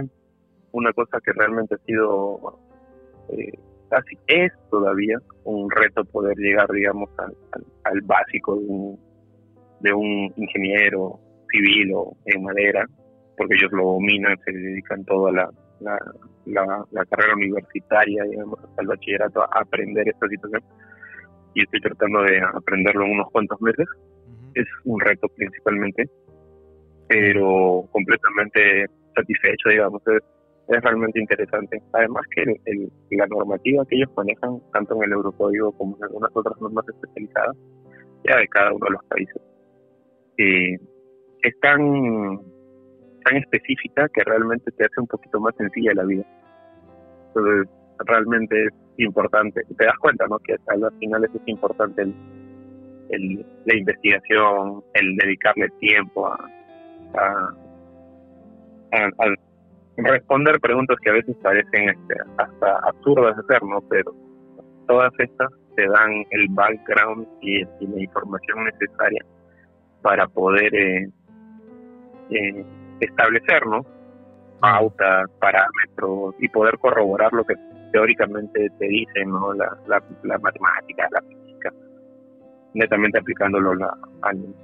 una 0.71 0.91
cosa 0.93 1.19
que 1.23 1.33
realmente 1.33 1.75
ha 1.75 1.85
sido, 1.85 2.59
eh, 3.29 3.51
casi 3.89 4.17
es 4.27 4.51
todavía 4.69 5.17
un 5.43 5.69
reto 5.69 6.03
poder 6.05 6.35
llegar, 6.37 6.69
digamos, 6.71 7.09
al, 7.19 8.01
básico 8.01 8.55
de 8.55 8.65
un, 8.65 8.99
de 9.81 9.93
un 9.93 10.33
ingeniero 10.37 11.19
civil 11.51 11.91
o 11.93 12.17
en 12.25 12.43
madera, 12.43 12.87
porque 13.37 13.55
ellos 13.55 13.71
lo 13.71 13.83
dominan, 13.83 14.37
se 14.45 14.51
dedican 14.51 15.03
toda 15.05 15.31
la, 15.31 15.49
la, 15.81 16.85
la, 16.91 17.05
carrera 17.05 17.35
universitaria, 17.35 18.23
digamos, 18.23 18.59
hasta 18.63 18.81
el 18.81 18.87
bachillerato, 18.87 19.41
a 19.41 19.59
aprender 19.61 20.07
esta 20.07 20.27
situación. 20.27 20.63
Y 21.53 21.63
estoy 21.63 21.81
tratando 21.81 22.23
de 22.23 22.41
aprenderlo 22.41 23.05
en 23.05 23.11
unos 23.11 23.31
cuantos 23.31 23.61
meses. 23.61 23.87
Es 24.53 24.67
un 24.85 24.99
reto 24.99 25.27
principalmente 25.35 26.09
pero 27.11 27.89
completamente 27.91 28.85
satisfecho, 29.13 29.69
digamos. 29.69 30.01
Es, 30.07 30.23
es 30.69 30.81
realmente 30.81 31.19
interesante. 31.19 31.81
Además 31.91 32.23
que 32.33 32.43
el, 32.65 32.89
la 33.09 33.27
normativa 33.27 33.85
que 33.85 33.97
ellos 33.97 34.09
manejan, 34.15 34.61
tanto 34.71 34.95
en 34.95 35.03
el 35.03 35.11
Eurocódigo 35.13 35.73
como 35.73 35.97
en 35.97 36.03
algunas 36.05 36.31
otras 36.33 36.59
normas 36.61 36.85
especializadas, 36.87 37.57
ya 38.23 38.37
de 38.37 38.47
cada 38.47 38.71
uno 38.71 38.85
de 38.85 38.91
los 38.91 39.05
países, 39.05 39.41
eh, 40.37 40.77
es 41.41 41.59
tan, 41.59 42.39
tan 43.23 43.37
específica 43.37 44.07
que 44.13 44.23
realmente 44.23 44.71
te 44.71 44.85
hace 44.85 44.99
un 44.99 45.07
poquito 45.07 45.39
más 45.39 45.55
sencilla 45.55 45.93
la 45.93 46.03
vida. 46.03 46.25
Entonces, 47.27 47.69
realmente 48.05 48.65
es 48.65 48.73
importante. 48.97 49.61
Te 49.77 49.85
das 49.85 49.97
cuenta, 49.99 50.27
¿no? 50.27 50.39
Que 50.39 50.55
a 50.67 50.75
las 50.75 50.93
finales 50.99 51.29
es 51.33 51.41
importante 51.45 52.01
el, 52.01 53.45
la 53.65 53.75
investigación, 53.75 54.83
el 54.93 55.15
dedicarle 55.17 55.69
tiempo 55.79 56.27
a, 56.27 56.49
a, 57.15 57.55
responder 59.97 60.59
preguntas 60.59 60.97
que 61.03 61.09
a 61.09 61.13
veces 61.13 61.35
parecen 61.41 61.89
este, 61.89 62.15
hasta 62.37 62.79
absurdas 62.87 63.35
de 63.35 63.43
hacer, 63.43 63.63
¿no? 63.63 63.81
Pero 63.89 64.15
todas 64.87 65.11
estas 65.19 65.49
te 65.75 65.87
dan 65.87 66.25
el 66.31 66.47
background 66.49 67.27
y, 67.41 67.63
la 67.63 68.01
información 68.01 68.63
necesaria 68.65 69.23
para 70.01 70.27
poder 70.27 70.73
eh, 70.75 71.09
eh, 72.31 72.65
establecer, 73.05 73.65
¿no? 73.67 73.85
Pautas, 74.59 75.29
parámetros 75.39 76.35
y 76.39 76.47
poder 76.49 76.77
corroborar 76.77 77.33
lo 77.33 77.43
que 77.43 77.55
teóricamente 77.91 78.69
te 78.77 78.87
dicen, 78.87 79.29
¿no? 79.29 79.53
La, 79.53 79.77
la, 79.87 80.37
matemática, 80.39 81.07
la 81.11 81.21
física, 81.21 81.73
netamente 82.73 83.19
aplicándolo 83.19 83.71
al, 84.21 84.55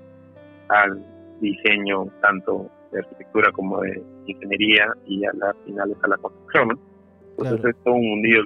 al 0.70 1.06
diseño 1.42 2.08
tanto 2.22 2.70
de 2.92 3.00
arquitectura 3.00 3.52
como 3.52 3.82
de 3.82 4.02
ingeniería 4.26 4.94
y 5.06 5.26
a 5.26 5.32
las 5.34 5.56
finales 5.66 5.98
a 6.04 6.08
la 6.08 6.18
construcción. 6.18 6.80
Entonces 7.38 7.66
es 7.66 7.84
todo 7.84 7.94
un 7.94 8.10
mundillo 8.10 8.42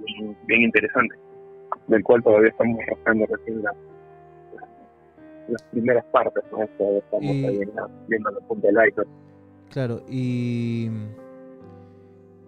bien, 0.47 0.61
interesante, 0.63 1.15
del 1.87 2.03
cual 2.03 2.23
todavía 2.23 2.49
estamos 2.49 2.79
rascando 2.87 3.25
recién 3.25 3.63
las, 3.63 3.75
primeras 5.71 6.05
partes, 6.05 6.43
¿no? 6.51 6.63
estamos 6.63 7.25
ahí 7.25 7.61
viendo 8.07 8.31
la 8.31 8.47
punta 8.47 8.67
del 8.67 8.87
iceberg. 8.87 9.09
Claro, 9.71 10.01
y 10.09 10.89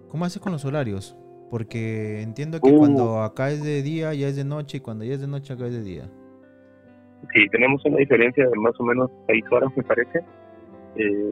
¿cómo 0.10 0.26
haces 0.26 0.42
con 0.42 0.52
los 0.52 0.66
horarios? 0.66 1.16
Porque 1.50 2.22
entiendo 2.22 2.60
que 2.60 2.70
uh. 2.70 2.78
cuando 2.78 3.22
acá 3.22 3.50
es 3.50 3.64
de 3.64 3.82
día 3.82 4.14
ya 4.14 4.28
es 4.28 4.36
de 4.36 4.44
noche 4.44 4.78
y 4.78 4.82
cuando 4.82 5.06
ya 5.06 5.14
es 5.14 5.22
de 5.22 5.28
noche 5.28 5.54
acá 5.54 5.68
es 5.68 5.74
de 5.74 5.84
día. 5.84 6.10
Sí, 7.34 7.48
tenemos 7.50 7.84
una 7.86 7.98
diferencia 7.98 8.46
de 8.48 8.56
más 8.60 8.74
o 8.80 8.84
menos 8.84 9.10
seis 9.28 9.44
horas, 9.52 9.72
me 9.76 9.84
parece. 9.84 10.20
Eh, 10.98 11.32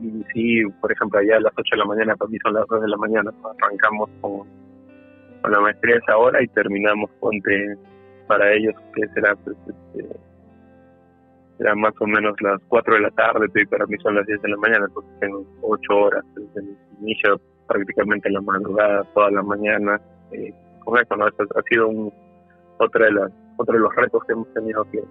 y 0.00 0.24
sí, 0.32 0.62
por 0.80 0.92
ejemplo, 0.92 1.18
allá 1.18 1.36
a 1.36 1.40
las 1.40 1.52
8 1.56 1.62
de 1.72 1.76
la 1.76 1.84
mañana, 1.84 2.16
para 2.16 2.30
mí 2.30 2.38
son 2.42 2.54
las 2.54 2.66
2 2.68 2.82
de 2.82 2.88
la 2.88 2.96
mañana, 2.96 3.32
arrancamos 3.60 4.08
con, 4.20 4.48
con 5.42 5.52
la 5.52 5.60
maestría 5.60 5.96
esa 5.96 6.16
hora 6.16 6.42
y 6.42 6.48
terminamos, 6.48 7.10
ponte, 7.20 7.76
para 8.26 8.52
ellos, 8.52 8.74
que 8.94 9.06
será, 9.08 9.36
pues, 9.36 9.56
este, 9.66 10.08
será 11.60 11.74
más 11.74 11.92
o 12.00 12.06
menos 12.06 12.34
las 12.40 12.58
4 12.68 12.94
de 12.94 13.00
la 13.00 13.10
tarde, 13.10 13.46
y 13.54 13.66
para 13.66 13.86
mí 13.86 13.96
son 14.02 14.14
las 14.14 14.26
10 14.26 14.40
de 14.40 14.48
la 14.48 14.56
mañana, 14.56 14.86
entonces 14.88 15.12
tengo 15.20 15.44
8 15.60 15.94
horas 15.94 16.24
desde 16.34 16.60
el 16.60 16.76
inicio, 17.02 17.38
prácticamente 17.68 18.30
la 18.30 18.40
madrugada, 18.40 19.04
toda 19.12 19.30
la 19.30 19.42
mañana. 19.42 20.00
Eh, 20.32 20.54
con 20.82 20.98
eso, 20.98 21.14
¿no? 21.16 21.26
ha 21.26 21.62
sido 21.68 21.88
un, 21.88 22.12
otra 22.78 23.04
de 23.04 23.12
las, 23.12 23.30
otro 23.58 23.74
de 23.74 23.80
los 23.80 23.94
retos 23.94 24.24
que 24.24 24.32
hemos 24.32 24.50
tenido 24.54 24.84
que 24.90 25.02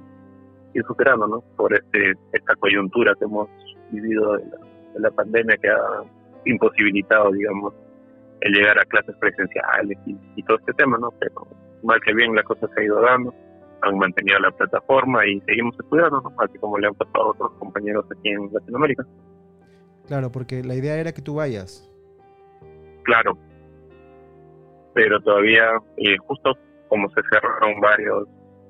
ir 0.73 0.83
superando, 0.87 1.27
¿no? 1.27 1.41
Por 1.55 1.71
este, 1.71 2.13
esta 2.33 2.55
coyuntura 2.55 3.13
que 3.19 3.25
hemos 3.25 3.47
vivido 3.91 4.37
de 4.37 4.99
la, 4.99 5.11
pandemia 5.11 5.55
que 5.57 5.69
ha 5.69 6.03
imposibilitado, 6.45 7.31
digamos, 7.31 7.75
el 8.41 8.53
llegar 8.53 8.79
a 8.79 8.85
clases 8.85 9.15
presenciales 9.17 9.99
y, 10.07 10.43
todo 10.43 10.57
este 10.57 10.73
tema, 10.73 10.97
¿no? 10.97 11.11
Pero 11.19 11.47
mal 11.83 12.01
que 12.01 12.13
bien 12.15 12.33
la 12.35 12.41
cosa 12.41 12.67
se 12.73 12.81
ha 12.81 12.83
ido 12.83 12.99
dando, 13.01 13.35
han 13.81 13.97
mantenido 13.97 14.39
la 14.39 14.51
plataforma 14.51 15.25
y 15.25 15.39
seguimos 15.41 15.75
estudiando, 15.79 16.21
¿no? 16.21 16.33
Así 16.39 16.57
como 16.59 16.77
le 16.77 16.87
han 16.87 16.95
pasado 16.95 17.25
a 17.25 17.29
otros 17.31 17.51
compañeros 17.59 18.05
aquí 18.11 18.29
en 18.29 18.49
Latinoamérica. 18.51 19.05
Claro, 20.07 20.31
porque 20.31 20.63
la 20.63 20.75
idea 20.75 20.97
era 20.97 21.11
que 21.11 21.21
tú 21.21 21.35
vayas. 21.35 21.85
Claro, 23.03 23.37
pero 24.93 25.19
todavía, 25.21 25.77
eh, 25.97 26.17
justo 26.27 26.57
como 26.87 27.09
se 27.09 27.21
cerraron 27.31 27.79
varios 27.79 28.27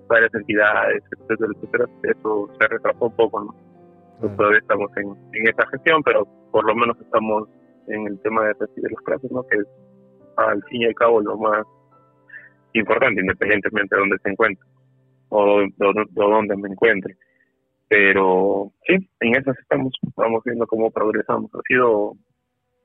varias 0.07 0.33
entidades, 0.33 1.03
etcétera, 1.11 1.51
etcétera, 1.55 1.85
eso 2.03 2.49
se 2.59 2.67
retrasó 2.67 3.05
un 3.05 3.15
poco, 3.15 3.43
¿no? 3.43 4.35
todavía 4.35 4.59
estamos 4.59 4.91
en, 4.97 5.07
en 5.33 5.47
esa 5.47 5.65
gestión, 5.69 6.03
pero 6.03 6.27
por 6.51 6.65
lo 6.65 6.75
menos 6.75 6.99
estamos 6.99 7.47
en 7.87 8.07
el 8.07 8.19
tema 8.21 8.43
de 8.45 8.53
recibir 8.59 8.91
las 8.91 9.01
clases, 9.03 9.31
¿no? 9.31 9.43
Que 9.43 9.57
es 9.57 9.67
al 10.35 10.61
fin 10.63 10.81
y 10.81 10.85
al 10.85 10.95
cabo 10.95 11.21
lo 11.21 11.37
más 11.37 11.65
importante, 12.73 13.21
independientemente 13.21 13.95
de 13.95 13.99
dónde 13.99 14.17
se 14.21 14.29
encuentre 14.29 14.65
o 15.29 15.59
de, 15.59 15.73
dónde 16.11 16.55
me 16.57 16.69
encuentre. 16.69 17.15
Pero 17.87 18.71
sí, 18.85 19.09
en 19.21 19.35
esas 19.35 19.57
estamos, 19.57 19.93
vamos 20.15 20.43
viendo 20.45 20.67
cómo 20.67 20.91
progresamos. 20.91 21.49
Ha 21.55 21.61
sido, 21.67 22.13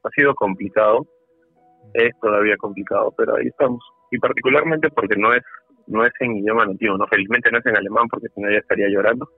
ha 0.02 0.10
sido 0.10 0.34
complicado, 0.34 1.06
es 1.92 2.10
todavía 2.20 2.56
complicado, 2.56 3.12
pero 3.16 3.36
ahí 3.36 3.46
estamos. 3.46 3.84
Y 4.10 4.18
particularmente 4.18 4.88
porque 4.90 5.16
no 5.16 5.34
es, 5.34 5.42
no 5.86 6.04
es 6.04 6.12
en 6.20 6.36
idioma 6.38 6.64
nativo, 6.64 6.96
no 6.96 7.06
felizmente 7.06 7.50
no 7.50 7.58
es 7.58 7.66
en 7.66 7.76
alemán 7.76 8.08
porque 8.08 8.28
si 8.34 8.40
no 8.40 8.50
ya 8.50 8.58
estaría 8.58 8.88
llorando. 8.88 9.28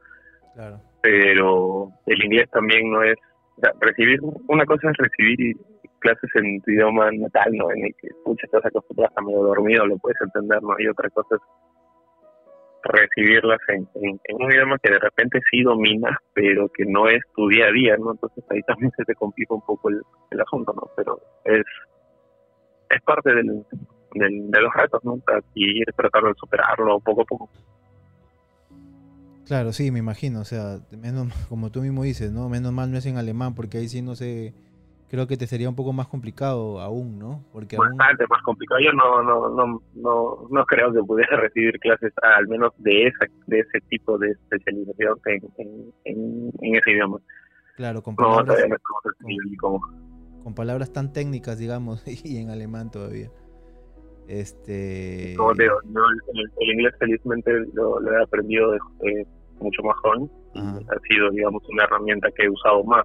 Pero 1.03 1.91
el 2.07 2.25
inglés 2.25 2.49
también 2.51 2.91
no 2.91 3.03
es, 3.03 3.17
o 3.57 3.61
sea, 3.61 3.73
recibir, 3.81 4.21
una 4.49 4.65
cosa 4.65 4.91
es 4.91 4.97
recibir 4.97 5.57
clases 5.99 6.31
en 6.35 6.61
tu 6.63 6.71
idioma 6.71 7.11
natal, 7.11 7.53
¿no? 7.53 7.71
En 7.73 7.87
el 7.87 7.95
que, 8.01 8.09
escuchas 8.09 8.45
estás 8.45 8.65
acostumbrado 8.67 9.13
a 9.17 9.23
medio 9.23 9.43
dormido, 9.43 9.87
lo 9.87 9.99
puedes 9.99 10.21
entender, 10.21 10.63
¿no? 10.63 10.75
Y 10.79 10.87
otra 10.89 11.11
cosa 11.11 11.37
es 11.37 11.43
recibirlas 12.89 13.59
en, 13.69 13.89
un 13.95 14.53
idioma 14.53 14.79
que 14.83 14.91
de 14.91 14.99
repente 14.99 15.41
sí 15.51 15.63
dominas, 15.63 16.17
pero 16.35 16.69
que 16.69 16.85
no 16.85 17.09
es 17.09 17.23
tu 17.35 17.49
día 17.49 17.67
a 17.67 17.73
día, 17.73 17.97
¿no? 17.97 18.13
Entonces 18.13 18.45
ahí 18.51 18.63
también 18.63 18.93
se 18.97 19.05
te 19.05 19.15
complica 19.15 19.55
un 19.55 19.63
poco 19.63 19.89
el, 19.89 20.41
asunto, 20.41 20.73
¿no? 20.75 20.91
Pero 20.97 21.21
es 21.45 21.65
es 22.89 23.03
parte 23.03 23.35
del, 23.35 23.65
de 24.15 24.61
los 24.61 24.73
retos, 24.75 25.05
¿no? 25.05 25.21
Y 25.55 25.81
ir 25.81 25.87
tratando 25.97 26.29
de 26.29 26.35
superarlo 26.39 27.01
poco 27.01 27.23
a 27.23 27.25
poco. 27.25 27.51
Claro, 29.47 29.73
sí, 29.73 29.93
me 29.93 30.01
imagino, 30.01 30.41
o 30.41 30.45
sea, 30.45 30.79
menos, 30.91 31.33
como 31.49 31.71
tú 31.71 31.81
mismo 31.81 32.03
dices, 32.03 32.33
¿no? 32.33 32.49
Menos 32.49 32.73
mal 32.73 32.91
no 32.91 32.99
es 32.99 33.07
en 33.07 33.17
alemán, 33.17 33.55
porque 33.55 33.79
ahí 33.79 33.89
sí 33.89 34.03
no 34.03 34.17
sé 34.17 34.55
creo 35.09 35.27
que 35.27 35.37
te 35.37 35.47
sería 35.47 35.69
un 35.69 35.77
poco 35.77 35.93
más 35.93 36.09
complicado 36.09 36.81
aún, 36.81 37.19
¿no? 37.19 37.45
Porque 37.53 37.77
Bastante 37.77 38.25
más 38.29 38.43
complicado. 38.43 38.81
Yo 38.81 38.93
no, 38.93 39.23
no, 39.23 39.49
no, 39.51 39.83
no, 39.95 40.49
no 40.51 40.65
creo 40.67 40.93
que 40.93 41.03
pudiera 41.03 41.37
recibir 41.37 41.79
clases, 41.79 42.13
al 42.23 42.49
menos 42.49 42.73
de 42.79 43.07
esa, 43.07 43.27
de 43.47 43.61
ese 43.61 43.81
tipo 43.89 44.19
de 44.19 44.31
especialización 44.31 45.19
en, 45.27 45.43
en, 46.05 46.51
en, 46.61 46.77
ese 46.77 46.91
idioma. 46.91 47.19
Claro, 47.77 48.03
con 48.03 48.17
palabras, 48.17 48.59
con, 50.43 50.55
palabras 50.55 50.93
tan 50.93 51.13
técnicas, 51.13 51.59
digamos, 51.59 52.03
y 52.25 52.39
en 52.39 52.51
alemán 52.51 52.91
todavía. 52.91 53.31
Este. 54.29 55.35
Como 55.37 55.55
digo, 55.55 55.75
el, 56.61 56.71
inglés 56.71 56.95
felizmente 56.99 57.53
lo, 57.75 58.01
he 58.13 58.23
aprendido 58.23 58.73
de, 58.73 59.27
mucho 59.61 59.83
más 59.83 59.97
joven. 59.99 60.31
Ha 60.55 60.99
sido, 61.09 61.31
digamos, 61.31 61.63
una 61.69 61.85
herramienta 61.85 62.29
que 62.35 62.45
he 62.45 62.51
usado 62.51 62.83
más 62.85 63.05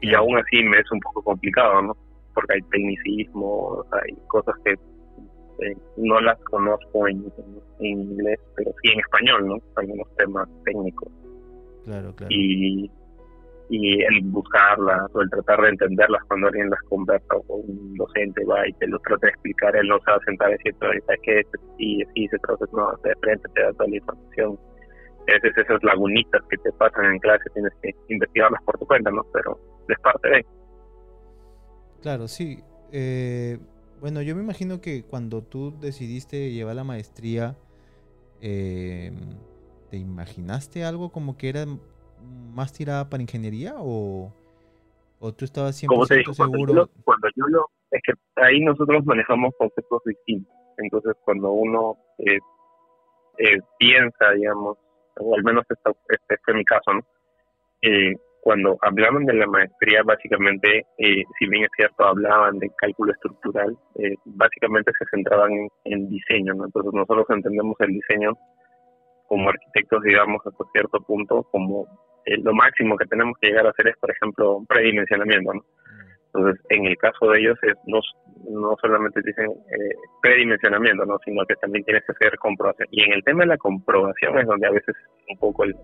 y 0.00 0.14
aún 0.14 0.36
así 0.38 0.62
me 0.62 0.78
es 0.78 0.90
un 0.92 1.00
poco 1.00 1.22
complicado, 1.22 1.82
¿no? 1.82 1.96
Porque 2.34 2.54
hay 2.54 2.62
tecnicismo, 2.70 3.84
hay 3.92 4.14
cosas 4.28 4.54
que 4.64 4.72
eh, 4.72 5.76
no 5.96 6.20
las 6.20 6.38
conozco 6.44 7.08
en, 7.08 7.24
inglés, 7.78 8.40
pero 8.56 8.72
sí 8.82 8.90
en 8.92 9.00
español, 9.00 9.46
¿no? 9.46 9.58
Algunos 9.76 10.16
temas 10.16 10.48
técnicos. 10.64 11.08
Claro, 11.84 12.14
claro. 12.14 12.28
Y, 12.30 12.90
y 13.70 14.02
el 14.02 14.22
buscarlas 14.24 15.10
o 15.14 15.20
el 15.22 15.30
tratar 15.30 15.62
de 15.62 15.68
entenderlas 15.70 16.22
cuando 16.28 16.48
alguien 16.48 16.70
las 16.70 16.80
conversa 16.88 17.36
o 17.48 17.56
un 17.56 17.94
docente 17.94 18.44
va 18.44 18.66
y 18.68 18.72
te 18.74 18.86
lo 18.88 18.98
trata 19.00 19.26
de 19.26 19.32
explicar, 19.32 19.76
él 19.76 19.88
no 19.88 19.96
a 19.96 20.24
sentar 20.24 20.50
y 20.50 20.52
decir, 20.52 20.74
¿sabes 20.80 21.20
qué? 21.22 21.42
Sí, 21.78 22.02
sí, 22.14 22.28
se 22.28 22.38
trata, 22.38 22.64
no, 22.72 22.92
de 23.02 23.14
frente 23.20 23.48
te 23.54 23.62
da 23.62 23.72
toda 23.72 23.88
la 23.88 23.96
información. 23.96 24.58
A 25.28 25.32
veces 25.32 25.56
esas 25.56 25.82
lagunitas 25.82 26.42
que 26.50 26.58
te 26.58 26.72
pasan 26.72 27.12
en 27.12 27.18
clase 27.20 27.44
tienes 27.54 27.72
que 27.82 27.94
investigarlas 28.08 28.62
por 28.64 28.78
tu 28.78 28.86
cuenta, 28.86 29.10
¿no? 29.10 29.24
Pero 29.32 29.58
es 29.92 30.00
parte 30.00 30.28
de. 30.28 30.46
Claro, 32.02 32.28
sí. 32.28 32.58
Eh, 32.92 33.58
bueno, 34.00 34.22
yo 34.22 34.36
me 34.36 34.42
imagino 34.42 34.80
que 34.80 35.02
cuando 35.02 35.42
tú 35.42 35.78
decidiste 35.80 36.52
llevar 36.52 36.76
la 36.76 36.84
maestría, 36.84 37.56
eh, 38.40 39.12
¿te 39.90 39.96
imaginaste 39.96 40.84
algo 40.84 41.10
como 41.10 41.36
que 41.36 41.48
era 41.48 41.66
más 42.54 42.72
tirada 42.72 43.08
para 43.08 43.22
ingeniería 43.22 43.74
o, 43.78 44.32
o 45.20 45.32
tú 45.32 45.44
estabas 45.44 45.82
100% 45.82 46.34
seguro? 46.34 46.88
Cuando 47.04 47.28
yo, 47.36 47.46
lo, 47.48 47.66
es 47.90 48.02
que 48.02 48.12
ahí 48.36 48.60
nosotros 48.60 49.04
manejamos 49.06 49.54
conceptos 49.58 50.02
distintos. 50.04 50.54
Entonces, 50.76 51.14
cuando 51.24 51.52
uno 51.52 51.96
eh, 52.18 53.58
piensa, 53.78 54.30
digamos, 54.32 54.78
o 55.18 55.34
al 55.34 55.44
menos 55.44 55.64
este, 55.68 55.90
este 56.08 56.36
fue 56.44 56.54
mi 56.54 56.64
caso, 56.64 56.92
¿no? 56.92 57.00
Eh, 57.82 58.14
cuando 58.44 58.76
hablaban 58.82 59.24
de 59.24 59.32
la 59.32 59.46
maestría, 59.46 60.02
básicamente, 60.04 60.84
eh, 60.98 61.22
si 61.38 61.48
bien 61.48 61.64
es 61.64 61.70
cierto, 61.74 62.04
hablaban 62.04 62.58
de 62.58 62.70
cálculo 62.76 63.10
estructural, 63.12 63.74
eh, 63.94 64.14
básicamente 64.26 64.92
se 64.98 65.06
centraban 65.10 65.50
en, 65.84 66.08
diseño, 66.10 66.52
¿no? 66.52 66.66
Entonces 66.66 66.92
nosotros 66.92 67.24
entendemos 67.30 67.74
el 67.80 67.94
diseño 67.94 68.32
como 69.28 69.48
arquitectos, 69.48 70.02
digamos, 70.02 70.42
hasta 70.44 70.62
cierto 70.72 71.00
punto, 71.00 71.42
como 71.50 71.86
eh, 72.26 72.36
lo 72.42 72.52
máximo 72.52 72.98
que 72.98 73.06
tenemos 73.06 73.34
que 73.40 73.48
llegar 73.48 73.66
a 73.66 73.70
hacer 73.70 73.88
es, 73.88 73.96
por 73.96 74.10
ejemplo, 74.10 74.62
predimensionamiento, 74.68 75.54
¿no? 75.54 75.64
Entonces, 76.34 76.62
en 76.68 76.84
el 76.84 76.98
caso 76.98 77.30
de 77.30 77.40
ellos, 77.40 77.58
es, 77.62 77.74
no, 77.86 78.00
no 78.50 78.76
solamente 78.82 79.22
dicen 79.24 79.52
eh, 79.52 79.94
predimensionamiento, 80.20 81.06
¿no? 81.06 81.16
sino 81.24 81.46
que 81.46 81.54
también 81.56 81.84
tienes 81.84 82.04
que 82.04 82.12
hacer 82.12 82.36
comprobación. 82.38 82.88
Y 82.90 83.04
en 83.04 83.12
el 83.12 83.22
tema 83.22 83.44
de 83.44 83.50
la 83.50 83.56
comprobación 83.56 84.38
es 84.38 84.46
donde 84.46 84.66
a 84.66 84.72
veces 84.72 84.96
un 85.30 85.38
poco 85.38 85.62
el, 85.62 85.76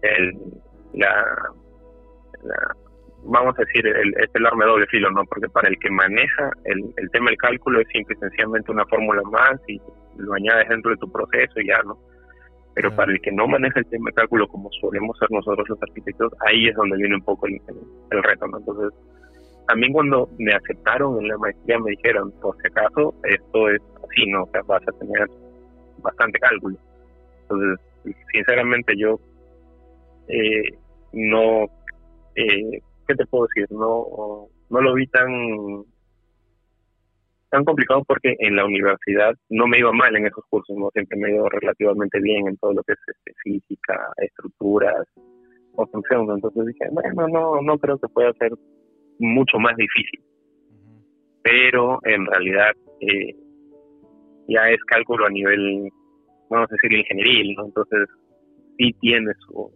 el 0.00 0.32
la, 0.94 1.52
vamos 3.24 3.54
a 3.58 3.62
decir, 3.62 3.86
el, 3.86 4.14
es 4.18 4.30
el 4.34 4.46
arma 4.46 4.64
de 4.64 4.70
doble 4.70 4.86
filo, 4.86 5.10
¿no? 5.10 5.24
Porque 5.24 5.48
para 5.48 5.68
el 5.68 5.78
que 5.78 5.90
maneja 5.90 6.50
el, 6.64 6.92
el 6.96 7.10
tema 7.10 7.30
del 7.30 7.38
cálculo 7.38 7.80
es 7.80 7.88
simple 7.88 8.16
y 8.16 8.20
sencillamente 8.20 8.72
una 8.72 8.86
fórmula 8.86 9.22
más 9.30 9.60
y 9.66 9.80
lo 10.16 10.34
añades 10.34 10.68
dentro 10.68 10.90
de 10.90 10.96
tu 10.98 11.10
proceso 11.10 11.60
y 11.60 11.66
ya, 11.66 11.80
¿no? 11.84 11.98
Pero 12.74 12.94
para 12.94 13.10
el 13.10 13.20
que 13.20 13.32
no 13.32 13.48
maneja 13.48 13.80
el 13.80 13.86
tema 13.86 14.06
del 14.06 14.14
cálculo 14.14 14.46
como 14.46 14.70
solemos 14.80 15.18
ser 15.18 15.28
nosotros 15.30 15.68
los 15.68 15.82
arquitectos, 15.82 16.32
ahí 16.46 16.68
es 16.68 16.76
donde 16.76 16.96
viene 16.96 17.16
un 17.16 17.24
poco 17.24 17.46
el, 17.46 17.60
el, 18.10 18.22
reto, 18.22 18.46
¿no? 18.46 18.58
Entonces, 18.58 18.96
también 19.66 19.92
cuando 19.92 20.28
me 20.38 20.54
aceptaron 20.54 21.20
en 21.20 21.28
la 21.28 21.38
maestría 21.38 21.78
me 21.78 21.90
dijeron, 21.90 22.32
por 22.40 22.56
si 22.58 22.68
acaso, 22.68 23.14
esto 23.24 23.68
es 23.68 23.82
así, 23.96 24.30
¿no? 24.30 24.44
O 24.44 24.50
sea, 24.52 24.62
vas 24.62 24.82
a 24.86 24.92
tener 24.92 25.28
bastante 25.98 26.38
cálculo. 26.38 26.76
Entonces, 27.42 27.80
sinceramente 28.32 28.94
yo 28.96 29.18
eh, 30.28 30.78
no, 31.12 31.64
eh, 32.34 32.80
¿qué 33.06 33.14
te 33.14 33.26
puedo 33.26 33.46
decir? 33.46 33.66
No, 33.70 34.48
no 34.70 34.80
lo 34.80 34.94
vi 34.94 35.06
tan 35.08 35.84
tan 37.50 37.64
complicado 37.64 38.04
porque 38.06 38.36
en 38.38 38.56
la 38.56 38.66
universidad 38.66 39.34
no 39.48 39.66
me 39.66 39.78
iba 39.78 39.90
mal 39.92 40.14
en 40.14 40.26
esos 40.26 40.44
cursos, 40.50 40.76
no 40.76 40.90
siempre 40.90 41.18
me 41.18 41.34
iba 41.34 41.48
relativamente 41.48 42.20
bien 42.20 42.46
en 42.46 42.56
todo 42.58 42.74
lo 42.74 42.82
que 42.82 42.92
es 42.92 42.98
este, 43.06 43.32
física, 43.42 44.12
estructuras, 44.18 45.06
construcción. 45.74 46.30
Entonces 46.30 46.66
dije, 46.66 46.90
bueno, 46.92 47.28
no, 47.28 47.62
no 47.62 47.78
creo 47.78 47.98
que 47.98 48.08
pueda 48.08 48.32
ser 48.34 48.52
mucho 49.18 49.58
más 49.58 49.76
difícil. 49.76 50.20
Pero 51.42 52.00
en 52.04 52.26
realidad 52.26 52.72
eh, 53.00 53.34
ya 54.48 54.68
es 54.70 54.82
cálculo 54.84 55.26
a 55.26 55.30
nivel, 55.30 55.88
vamos 56.50 56.68
a 56.70 56.74
decir, 56.74 56.92
ingenieril, 56.92 57.54
¿no? 57.56 57.66
Entonces 57.66 58.08
sí 58.76 58.92
tiene 59.00 59.32
su, 59.46 59.72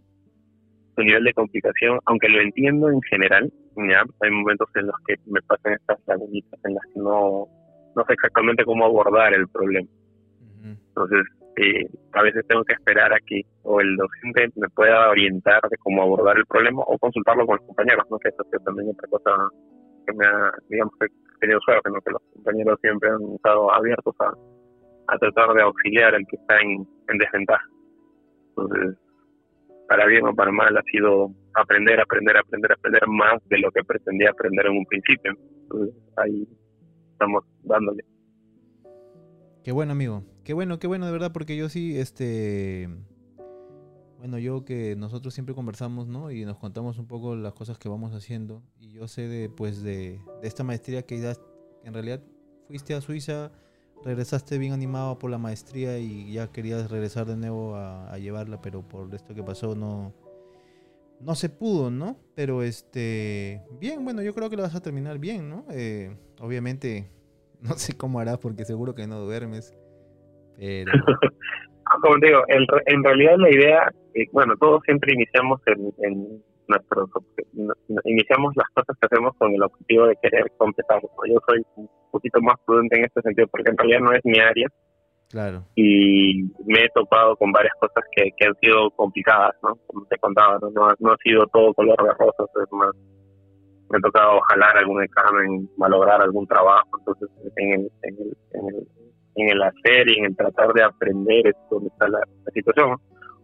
su 0.95 1.01
nivel 1.01 1.23
de 1.23 1.33
complicación, 1.33 1.99
aunque 2.05 2.29
lo 2.29 2.41
entiendo 2.41 2.89
en 2.89 3.01
general, 3.03 3.51
ya 3.89 4.03
hay 4.21 4.31
momentos 4.31 4.67
en 4.75 4.87
los 4.87 4.95
que 5.07 5.15
me 5.25 5.41
pasan 5.41 5.73
estas 5.73 5.99
lagunitas 6.07 6.59
en 6.63 6.73
las 6.75 6.83
que 6.93 6.99
no, 6.99 7.47
no 7.95 8.05
sé 8.05 8.13
exactamente 8.13 8.65
cómo 8.65 8.85
abordar 8.85 9.33
el 9.33 9.47
problema. 9.47 9.87
Entonces, 10.63 11.25
eh, 11.57 11.87
a 12.13 12.23
veces 12.23 12.45
tengo 12.47 12.63
que 12.63 12.73
esperar 12.73 13.13
a 13.13 13.19
que 13.25 13.41
o 13.63 13.79
el 13.81 13.95
docente 13.95 14.49
me 14.55 14.69
pueda 14.69 15.09
orientar 15.09 15.61
de 15.69 15.77
cómo 15.77 16.01
abordar 16.01 16.37
el 16.37 16.45
problema 16.45 16.83
o 16.85 16.97
consultarlo 16.97 17.45
con 17.45 17.57
los 17.57 17.65
compañeros, 17.67 18.05
¿no? 18.09 18.17
Que 18.19 18.29
eso 18.29 18.43
es 18.51 18.63
también 18.63 18.89
otra 18.89 19.07
cosa 19.09 19.31
que 20.05 20.13
me 20.13 20.25
ha, 20.25 20.51
digamos, 20.69 20.93
que 20.99 21.05
he 21.05 21.39
tenido 21.39 21.59
suerte, 21.61 21.89
¿no? 21.89 21.99
Que 22.01 22.11
los 22.11 22.21
compañeros 22.33 22.79
siempre 22.81 23.09
han 23.09 23.21
estado 23.35 23.73
abiertos 23.73 24.15
a, 24.19 24.33
a 25.07 25.17
tratar 25.17 25.53
de 25.53 25.61
auxiliar 25.63 26.15
al 26.15 26.25
que 26.27 26.35
está 26.37 26.59
en, 26.61 26.87
en 27.09 27.17
desventaja. 27.17 27.65
Entonces, 28.49 28.97
para 29.87 30.05
bien 30.05 30.25
o 30.25 30.35
para 30.35 30.51
mal, 30.51 30.75
ha 30.77 30.83
sido 30.83 31.31
aprender, 31.53 31.99
aprender, 31.99 32.37
aprender, 32.37 32.71
aprender 32.71 33.07
más 33.07 33.41
de 33.49 33.59
lo 33.59 33.71
que 33.71 33.83
pretendía 33.83 34.29
aprender 34.29 34.65
en 34.67 34.77
un 34.77 34.85
principio. 34.85 35.33
Entonces, 35.63 35.95
ahí 36.17 36.47
estamos 37.11 37.43
dándole. 37.63 38.03
Qué 39.63 39.71
bueno, 39.71 39.93
amigo. 39.93 40.23
Qué 40.43 40.53
bueno, 40.53 40.77
qué 40.79 40.87
bueno, 40.87 41.05
de 41.05 41.11
verdad, 41.11 41.31
porque 41.31 41.55
yo 41.55 41.69
sí, 41.69 41.97
este... 41.97 42.89
Bueno, 44.17 44.39
yo 44.39 44.63
que 44.63 44.95
nosotros 44.95 45.33
siempre 45.33 45.53
conversamos, 45.53 46.07
¿no? 46.07 46.31
Y 46.31 46.45
nos 46.45 46.57
contamos 46.57 46.97
un 46.97 47.07
poco 47.07 47.35
las 47.35 47.53
cosas 47.53 47.77
que 47.77 47.89
vamos 47.89 48.13
haciendo. 48.13 48.63
Y 48.79 48.93
yo 48.93 49.07
sé 49.07 49.27
de, 49.27 49.49
pues, 49.49 49.83
de, 49.83 50.21
esta 50.41 50.63
maestría 50.63 51.03
que 51.03 51.15
en 51.83 51.93
realidad 51.93 52.21
fuiste 52.67 52.93
a 52.93 53.01
Suiza 53.01 53.51
regresaste 54.03 54.57
bien 54.57 54.73
animado 54.73 55.17
por 55.17 55.29
la 55.31 55.37
maestría 55.37 55.97
y 55.97 56.33
ya 56.33 56.51
querías 56.51 56.89
regresar 56.91 57.25
de 57.25 57.37
nuevo 57.37 57.75
a, 57.75 58.17
llevarla, 58.17 58.61
pero 58.61 58.81
por 58.81 59.13
esto 59.13 59.33
que 59.33 59.43
pasó 59.43 59.75
no, 59.75 60.13
no 61.19 61.35
se 61.35 61.49
pudo, 61.49 61.89
¿no? 61.89 62.17
Pero 62.35 62.63
este, 62.63 63.61
bien, 63.79 64.03
bueno, 64.03 64.21
yo 64.21 64.33
creo 64.33 64.49
que 64.49 64.57
lo 64.57 64.63
vas 64.63 64.75
a 64.75 64.81
terminar 64.81 65.19
bien, 65.19 65.49
¿no? 65.49 65.65
Eh, 65.71 66.15
obviamente, 66.39 67.09
no 67.61 67.73
sé 67.73 67.95
cómo 67.97 68.19
harás 68.19 68.37
porque 68.39 68.65
seguro 68.65 68.95
que 68.95 69.07
no 69.07 69.19
duermes, 69.19 69.75
pero... 70.57 70.91
Como 72.01 72.15
digo, 72.17 72.39
en, 72.47 73.03
realidad 73.03 73.35
la 73.37 73.51
idea, 73.51 73.93
eh, 74.15 74.25
bueno, 74.31 74.55
todos 74.57 74.81
siempre 74.83 75.13
iniciamos 75.13 75.61
en, 75.67 75.93
en 75.99 76.43
nuestros, 76.67 77.09
iniciamos 78.05 78.53
las 78.55 78.67
cosas 78.73 78.97
que 78.99 79.07
hacemos 79.07 79.35
con 79.37 79.53
el 79.53 79.63
objetivo 79.63 80.07
de 80.07 80.17
querer 80.21 80.51
completar. 80.57 81.01
Yo 81.01 81.37
soy 81.47 81.65
un 81.75 81.89
poquito 82.11 82.41
más 82.41 82.55
prudente 82.65 82.97
en 82.97 83.05
este 83.05 83.21
sentido 83.21 83.47
porque 83.47 83.71
en 83.71 83.77
realidad 83.77 83.99
no 83.99 84.13
es 84.13 84.21
mi 84.23 84.39
área. 84.39 84.67
Claro. 85.29 85.63
Y 85.75 86.43
me 86.65 86.85
he 86.85 86.89
topado 86.93 87.35
con 87.35 87.51
varias 87.51 87.73
cosas 87.79 88.03
que, 88.15 88.29
que 88.37 88.47
han 88.47 88.55
sido 88.61 88.91
complicadas, 88.91 89.55
¿no? 89.63 89.75
Como 89.87 90.05
te 90.05 90.17
contaba, 90.19 90.59
¿no? 90.61 90.69
No, 90.99 91.11
ha 91.11 91.17
sido 91.23 91.47
todo 91.47 91.73
color 91.73 91.97
de 92.03 92.13
rosas, 92.13 92.47
es 92.63 92.71
más, 92.71 92.91
me 93.89 93.97
ha 93.97 94.01
tocado 94.01 94.39
jalar 94.41 94.77
algún 94.77 95.03
examen, 95.03 95.67
malograr 95.77 96.21
algún 96.21 96.45
trabajo, 96.45 96.87
entonces 96.99 97.29
en 97.55 97.71
el, 97.71 97.91
en 98.03 98.15
el, 98.19 98.37
en 98.53 98.67
el, 98.67 98.87
en 99.35 99.49
el 99.49 99.63
hacer 99.63 100.11
y 100.11 100.19
en 100.19 100.25
el 100.25 100.35
tratar 100.35 100.71
de 100.73 100.83
aprender 100.83 101.47
es 101.47 101.55
donde 101.71 101.87
está 101.87 102.07
la, 102.09 102.19
la 102.19 102.51
situación. 102.53 102.97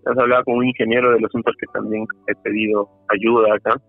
Has 0.10 0.18
hablado 0.18 0.44
con 0.46 0.56
un 0.56 0.66
ingeniero 0.66 1.12
de 1.12 1.20
los 1.20 1.30
asuntos 1.30 1.56
que 1.60 1.68
también 1.72 2.06
he 2.28 2.36
pedido 2.36 2.90
ayuda 3.10 3.54
acá, 3.56 3.80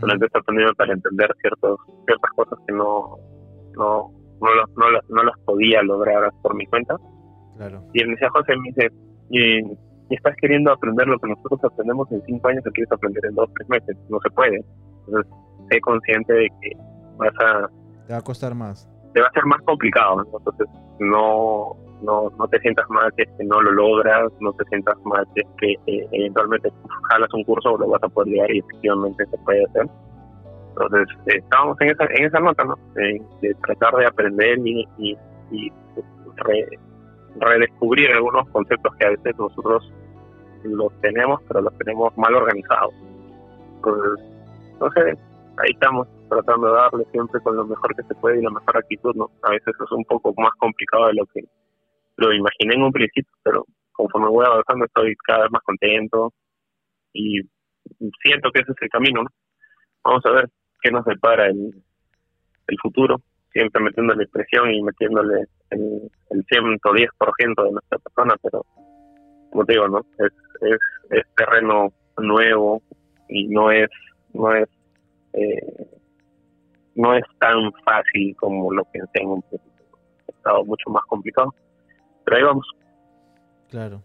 durante 0.00 0.26
esta 0.26 0.40
pandemia 0.40 0.72
para 0.74 0.92
entender 0.92 1.30
ciertos, 1.40 1.78
ciertas 2.06 2.30
cosas 2.34 2.58
que 2.66 2.72
no, 2.74 3.18
no, 3.76 4.10
no, 4.40 4.90
no, 5.08 5.22
las 5.22 5.38
podía 5.44 5.82
lograr 5.82 6.30
por 6.42 6.54
mi 6.54 6.66
cuenta. 6.66 6.96
Y 7.92 8.00
él 8.00 8.08
me 8.08 8.14
decía, 8.14 8.30
José, 8.30 8.56
me 8.56 8.68
dice, 8.68 8.90
y, 9.30 10.14
estás 10.14 10.34
queriendo 10.40 10.72
aprender 10.72 11.06
lo 11.06 11.18
que 11.18 11.28
nosotros 11.28 11.60
aprendemos 11.64 12.10
en 12.12 12.22
cinco 12.26 12.48
años, 12.48 12.64
o 12.66 12.70
quieres 12.70 12.92
aprender 12.92 13.24
en 13.26 13.34
dos, 13.34 13.48
tres 13.54 13.68
meses. 13.68 13.96
No 14.08 14.18
se 14.20 14.30
puede. 14.30 14.64
Entonces, 15.06 15.32
sé 15.70 15.80
consciente 15.80 16.32
de 16.32 16.48
que 16.60 16.72
vas 17.16 17.34
a... 17.40 17.68
Te 18.06 18.12
va 18.12 18.18
a 18.18 18.22
costar 18.22 18.54
más. 18.54 18.90
Te 19.14 19.20
va 19.20 19.28
a 19.28 19.32
ser 19.32 19.46
más 19.46 19.62
complicado. 19.62 20.24
Entonces, 20.24 20.68
no, 20.98 21.76
no, 22.02 22.30
no 22.38 22.48
te 22.48 22.60
sientas 22.60 22.88
mal 22.90 23.12
que 23.16 23.26
no 23.44 23.60
lo 23.62 23.72
logras, 23.72 24.30
no 24.40 24.52
te 24.52 24.64
sientas 24.66 24.96
mal 25.04 25.26
si 25.34 25.40
es 25.40 25.46
que 25.58 25.72
eh, 25.86 26.08
eventualmente 26.12 26.70
jalas 27.10 27.32
un 27.32 27.44
curso 27.44 27.76
lo 27.78 27.88
vas 27.88 28.02
a 28.02 28.08
poder 28.08 28.32
llegar 28.32 28.50
y 28.50 28.58
efectivamente 28.58 29.26
se 29.26 29.38
puede 29.38 29.64
hacer. 29.64 29.86
Entonces, 30.70 31.08
eh, 31.26 31.38
estábamos 31.38 31.80
en 31.80 31.90
esa, 31.90 32.04
en 32.04 32.24
esa 32.24 32.40
nota, 32.40 32.64
¿no? 32.64 32.76
de 32.94 33.54
tratar 33.66 33.94
de 33.94 34.06
aprender 34.06 34.58
y, 34.64 34.86
y, 34.98 35.72
redescubrir 37.36 38.10
algunos 38.12 38.48
conceptos 38.50 38.94
que 38.96 39.06
a 39.06 39.10
veces 39.10 39.36
nosotros 39.38 39.92
los 40.64 40.92
tenemos, 41.00 41.40
pero 41.48 41.62
los 41.62 41.76
tenemos 41.78 42.16
mal 42.16 42.34
organizados. 42.34 42.94
Entonces, 43.76 44.24
no 44.80 44.90
sé, 44.92 45.16
ahí 45.58 45.72
estamos 45.72 46.08
tratando 46.28 46.68
de 46.68 46.72
darle 46.74 47.04
siempre 47.12 47.40
con 47.40 47.56
lo 47.56 47.66
mejor 47.66 47.94
que 47.94 48.02
se 48.02 48.14
puede 48.16 48.38
y 48.38 48.42
la 48.42 48.50
mejor 48.50 48.76
actitud, 48.76 49.14
¿no? 49.14 49.30
A 49.42 49.50
veces 49.50 49.74
es 49.74 49.92
un 49.92 50.04
poco 50.04 50.34
más 50.36 50.52
complicado 50.58 51.06
de 51.06 51.14
lo 51.14 51.26
que 51.26 51.42
lo 52.16 52.32
imaginé 52.32 52.74
en 52.74 52.82
un 52.82 52.92
principio, 52.92 53.32
pero 53.42 53.64
conforme 53.92 54.28
voy 54.28 54.44
avanzando 54.46 54.84
estoy 54.84 55.14
cada 55.26 55.42
vez 55.42 55.50
más 55.52 55.62
contento 55.62 56.32
y 57.12 57.40
siento 58.22 58.50
que 58.52 58.60
ese 58.60 58.72
es 58.72 58.82
el 58.82 58.88
camino, 58.88 59.22
¿no? 59.22 59.30
Vamos 60.04 60.24
a 60.26 60.30
ver 60.30 60.48
qué 60.82 60.90
nos 60.90 61.04
depara 61.04 61.46
el, 61.46 61.82
el 62.66 62.76
futuro, 62.82 63.20
siempre 63.52 63.82
metiéndole 63.82 64.26
presión 64.28 64.70
y 64.70 64.82
metiéndole 64.82 65.44
el, 65.70 66.10
el 66.30 66.44
110% 66.46 67.64
de 67.64 67.72
nuestra 67.72 67.98
persona, 67.98 68.34
pero 68.42 68.64
como 69.50 69.64
digo, 69.64 69.88
¿no? 69.88 70.00
Es, 70.18 70.32
es, 70.62 70.78
es 71.10 71.34
terreno 71.36 71.92
nuevo 72.18 72.82
y 73.28 73.46
no 73.48 73.70
es, 73.70 73.88
no 74.32 74.52
es, 74.54 74.68
eh, 75.34 75.86
no 76.94 77.14
es 77.14 77.24
tan 77.38 77.72
fácil 77.84 78.36
como 78.36 78.72
lo 78.72 78.84
pensé 78.86 79.20
en 79.20 79.28
un 79.28 79.42
principio. 79.42 79.98
Ha 80.28 80.32
estado 80.32 80.64
mucho 80.64 80.90
más 80.90 81.04
complicado, 81.06 81.54
pero 82.24 82.36
ahí 82.36 82.42
vamos. 82.42 82.66
Claro. 83.68 84.02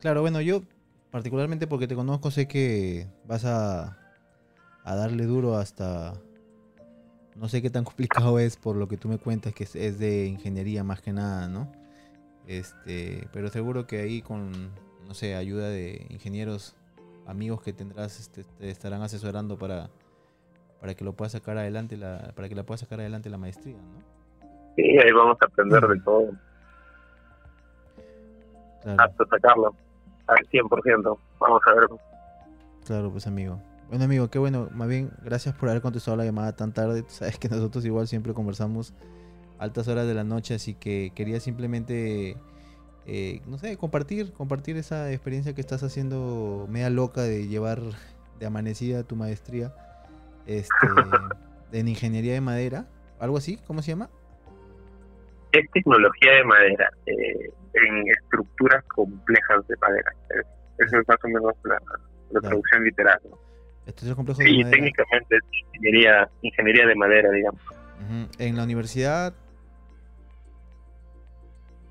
Claro, 0.00 0.20
bueno, 0.20 0.40
yo 0.40 0.62
particularmente 1.10 1.66
porque 1.66 1.88
te 1.88 1.94
conozco 1.94 2.30
sé 2.30 2.46
que 2.46 3.06
vas 3.26 3.44
a 3.44 3.98
a 4.88 4.94
darle 4.96 5.26
duro 5.26 5.56
hasta... 5.56 6.14
No 7.36 7.48
sé 7.48 7.60
qué 7.60 7.68
tan 7.68 7.84
complicado 7.84 8.38
es 8.38 8.56
por 8.56 8.74
lo 8.74 8.88
que 8.88 8.96
tú 8.96 9.08
me 9.08 9.18
cuentas, 9.18 9.52
que 9.54 9.64
es, 9.64 9.98
de 9.98 10.26
ingeniería 10.26 10.82
más 10.82 11.02
que 11.02 11.12
nada, 11.12 11.46
¿no? 11.46 11.70
Este, 12.46 13.28
pero 13.30 13.48
seguro 13.50 13.86
que 13.86 14.00
ahí 14.00 14.22
con, 14.22 14.72
no 15.06 15.12
sé, 15.12 15.34
ayuda 15.34 15.68
de 15.68 16.06
ingenieros, 16.08 16.74
amigos 17.26 17.60
que 17.60 17.74
tendrás, 17.74 18.18
este, 18.18 18.44
te 18.44 18.70
estarán 18.70 19.02
asesorando 19.02 19.58
para, 19.58 19.90
para 20.80 20.94
que 20.94 21.04
lo 21.04 21.12
puedas 21.12 21.32
sacar 21.32 21.58
adelante, 21.58 21.96
la, 21.96 22.32
para 22.34 22.48
que 22.48 22.54
la 22.54 22.62
puedas 22.62 22.80
sacar 22.80 23.00
adelante 23.00 23.30
la 23.30 23.38
maestría, 23.38 23.76
¿no? 23.76 24.18
Sí, 24.76 24.82
ahí 24.82 25.10
vamos 25.12 25.36
a 25.40 25.46
aprender 25.46 25.86
de 25.86 26.00
todo. 26.00 26.30
Hasta 28.96 29.24
sacarlo 29.26 29.74
al 30.28 30.36
100%. 30.48 31.18
Vamos 31.40 31.60
a 31.66 31.74
ver. 31.74 31.88
Claro, 32.86 33.10
pues 33.10 33.26
amigo. 33.26 33.60
Bueno, 33.88 34.04
amigo, 34.04 34.28
qué 34.28 34.38
bueno. 34.38 34.68
Más 34.72 34.88
bien, 34.88 35.10
gracias 35.24 35.54
por 35.56 35.68
haber 35.68 35.82
contestado 35.82 36.16
la 36.16 36.24
llamada 36.24 36.54
tan 36.54 36.72
tarde. 36.72 37.04
Sabes 37.08 37.38
que 37.38 37.48
nosotros 37.48 37.84
igual 37.84 38.06
siempre 38.06 38.34
conversamos 38.34 38.94
altas 39.58 39.88
horas 39.88 40.06
de 40.06 40.14
la 40.14 40.22
noche, 40.22 40.54
así 40.54 40.74
que 40.74 41.10
quería 41.12 41.40
simplemente, 41.40 42.36
eh, 43.06 43.40
no 43.46 43.58
sé, 43.58 43.76
compartir, 43.76 44.32
compartir 44.32 44.76
esa 44.76 45.10
experiencia 45.10 45.54
que 45.54 45.60
estás 45.60 45.82
haciendo 45.82 46.66
media 46.70 46.90
loca 46.90 47.22
de 47.22 47.48
llevar 47.48 47.80
de 48.38 48.46
amanecida 48.46 49.02
tu 49.02 49.16
maestría 49.16 49.74
este, 50.48 50.86
en 51.72 51.88
ingeniería 51.88 52.32
de 52.32 52.40
madera, 52.40 52.86
algo 53.20 53.36
así, 53.36 53.58
¿cómo 53.66 53.82
se 53.82 53.92
llama? 53.92 54.08
Es 55.52 55.70
tecnología 55.72 56.32
de 56.32 56.44
madera, 56.44 56.90
eh, 57.06 57.50
en 57.74 58.08
estructuras 58.08 58.82
complejas 58.84 59.68
de 59.68 59.76
madera. 59.76 60.12
Esa 60.78 60.98
es 60.98 61.08
más 61.08 61.18
o 61.22 61.28
menos 61.28 61.54
la, 61.64 62.40
traducción 62.40 62.82
literal. 62.82 63.20
¿no? 63.28 63.36
sí, 64.34 64.64
técnicamente 64.70 65.36
es 65.36 65.42
ingeniería, 65.74 66.28
ingeniería 66.42 66.86
de 66.86 66.94
madera, 66.94 67.30
digamos. 67.30 67.60
En 68.38 68.56
la 68.56 68.64
universidad, 68.64 69.34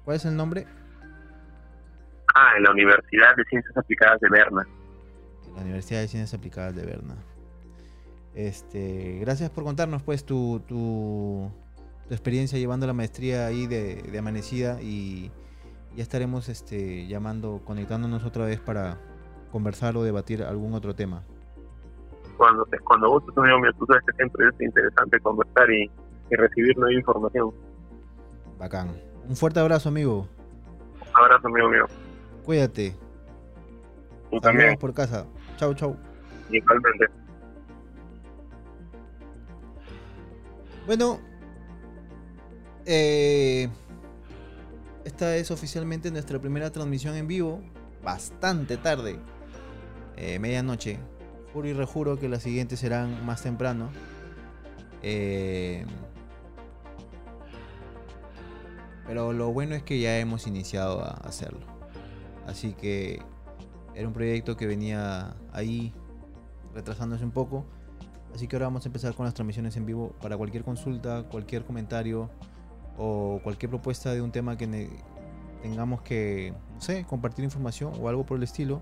¿cuál 0.03 0.17
es 0.17 0.25
el 0.25 0.35
nombre? 0.35 0.65
Ah, 2.33 2.53
en 2.57 2.63
la 2.63 2.71
Universidad 2.71 3.35
de 3.35 3.43
Ciencias 3.45 3.77
Aplicadas 3.77 4.19
de 4.19 4.29
Berna. 4.29 4.67
La 5.55 5.61
Universidad 5.61 6.01
de 6.01 6.07
Ciencias 6.07 6.33
Aplicadas 6.33 6.75
de 6.75 6.85
Berna. 6.85 7.15
Este, 8.37 9.17
gracias 9.19 9.49
por 9.49 9.63
contarnos 9.63 10.03
pues 10.03 10.23
tu, 10.23 10.61
tu, 10.67 11.49
experiencia 12.09 12.59
llevando 12.59 12.85
la 12.85 12.93
maestría 12.93 13.47
ahí 13.47 13.65
de, 13.65 14.03
de, 14.03 14.17
amanecida 14.19 14.79
y 14.81 15.31
ya 15.95 16.03
estaremos 16.03 16.47
este, 16.47 17.07
llamando, 17.07 17.61
conectándonos 17.65 18.23
otra 18.23 18.45
vez 18.45 18.59
para 18.59 18.99
conversar 19.51 19.97
o 19.97 20.03
debatir 20.03 20.43
algún 20.43 20.73
otro 20.75 20.93
tema 20.93 21.23
cuando 22.37 22.67
cuando 22.83 23.09
vos 23.09 23.23
sos 23.25 23.37
amigo 23.37 23.59
mío, 23.59 23.71
tú 23.77 23.85
sabes 23.87 24.03
que 24.05 24.13
siempre 24.15 24.47
es 24.47 24.61
interesante 24.61 25.19
conversar 25.19 25.69
y, 25.71 25.91
recibir 26.29 26.77
nueva 26.77 26.93
información. 26.93 27.51
Bacán. 28.59 28.89
Un 29.27 29.35
fuerte 29.35 29.61
abrazo, 29.61 29.87
amigo. 29.89 30.27
Un 30.99 31.23
abrazo, 31.23 31.47
amigo 31.47 31.69
mío. 31.69 31.85
Cuídate. 32.45 32.95
Tú 34.29 34.39
también. 34.41 34.77
por 34.77 34.93
casa. 34.93 35.25
Chau, 35.55 35.73
chau. 35.73 35.95
Igualmente. 36.51 37.05
Bueno, 40.87 41.19
eh, 42.85 43.67
esta 45.03 45.35
es 45.35 45.51
oficialmente 45.51 46.09
nuestra 46.11 46.39
primera 46.39 46.71
transmisión 46.71 47.13
en 47.15 47.27
vivo. 47.27 47.61
Bastante 48.01 48.77
tarde. 48.77 49.19
Eh, 50.15 50.39
medianoche 50.39 50.97
y 51.53 51.73
rejuro 51.73 52.17
que 52.17 52.29
las 52.29 52.43
siguientes 52.43 52.79
serán 52.79 53.25
más 53.25 53.43
temprano. 53.43 53.89
Eh, 55.03 55.85
pero 59.05 59.33
lo 59.33 59.51
bueno 59.51 59.75
es 59.75 59.83
que 59.83 59.99
ya 59.99 60.17
hemos 60.19 60.47
iniciado 60.47 61.03
a 61.03 61.09
hacerlo. 61.09 61.65
Así 62.45 62.71
que 62.71 63.19
era 63.93 64.07
un 64.07 64.13
proyecto 64.13 64.55
que 64.55 64.67
venía 64.67 65.35
ahí 65.51 65.93
retrasándose 66.73 67.25
un 67.25 67.31
poco. 67.31 67.65
Así 68.33 68.47
que 68.47 68.55
ahora 68.55 68.67
vamos 68.67 68.85
a 68.85 68.89
empezar 68.89 69.13
con 69.13 69.25
las 69.25 69.33
transmisiones 69.33 69.77
en 69.77 69.85
vivo. 69.85 70.13
Para 70.21 70.37
cualquier 70.37 70.63
consulta, 70.63 71.23
cualquier 71.23 71.65
comentario 71.65 72.29
o 72.97 73.39
cualquier 73.43 73.69
propuesta 73.69 74.13
de 74.13 74.21
un 74.21 74.31
tema 74.31 74.57
que 74.57 74.89
tengamos 75.61 76.01
que, 76.01 76.53
no 76.73 76.81
sé, 76.81 77.05
compartir 77.05 77.45
información 77.45 77.93
o 77.99 78.09
algo 78.09 78.25
por 78.25 78.37
el 78.37 78.43
estilo, 78.43 78.81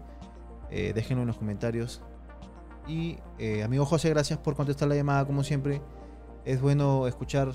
eh, 0.69 0.91
déjenlo 0.93 1.21
en 1.21 1.27
los 1.27 1.38
comentarios. 1.38 2.01
Y 2.88 3.17
eh, 3.39 3.63
amigo 3.63 3.86
José, 3.86 4.10
gracias 4.10 4.39
por 4.39 4.55
contestar 4.55 4.88
la 4.88 4.95
llamada 4.95 5.25
como 5.25 5.43
siempre. 5.43 5.81
Es 6.43 6.62
bueno 6.62 7.08
escuchar 7.08 7.51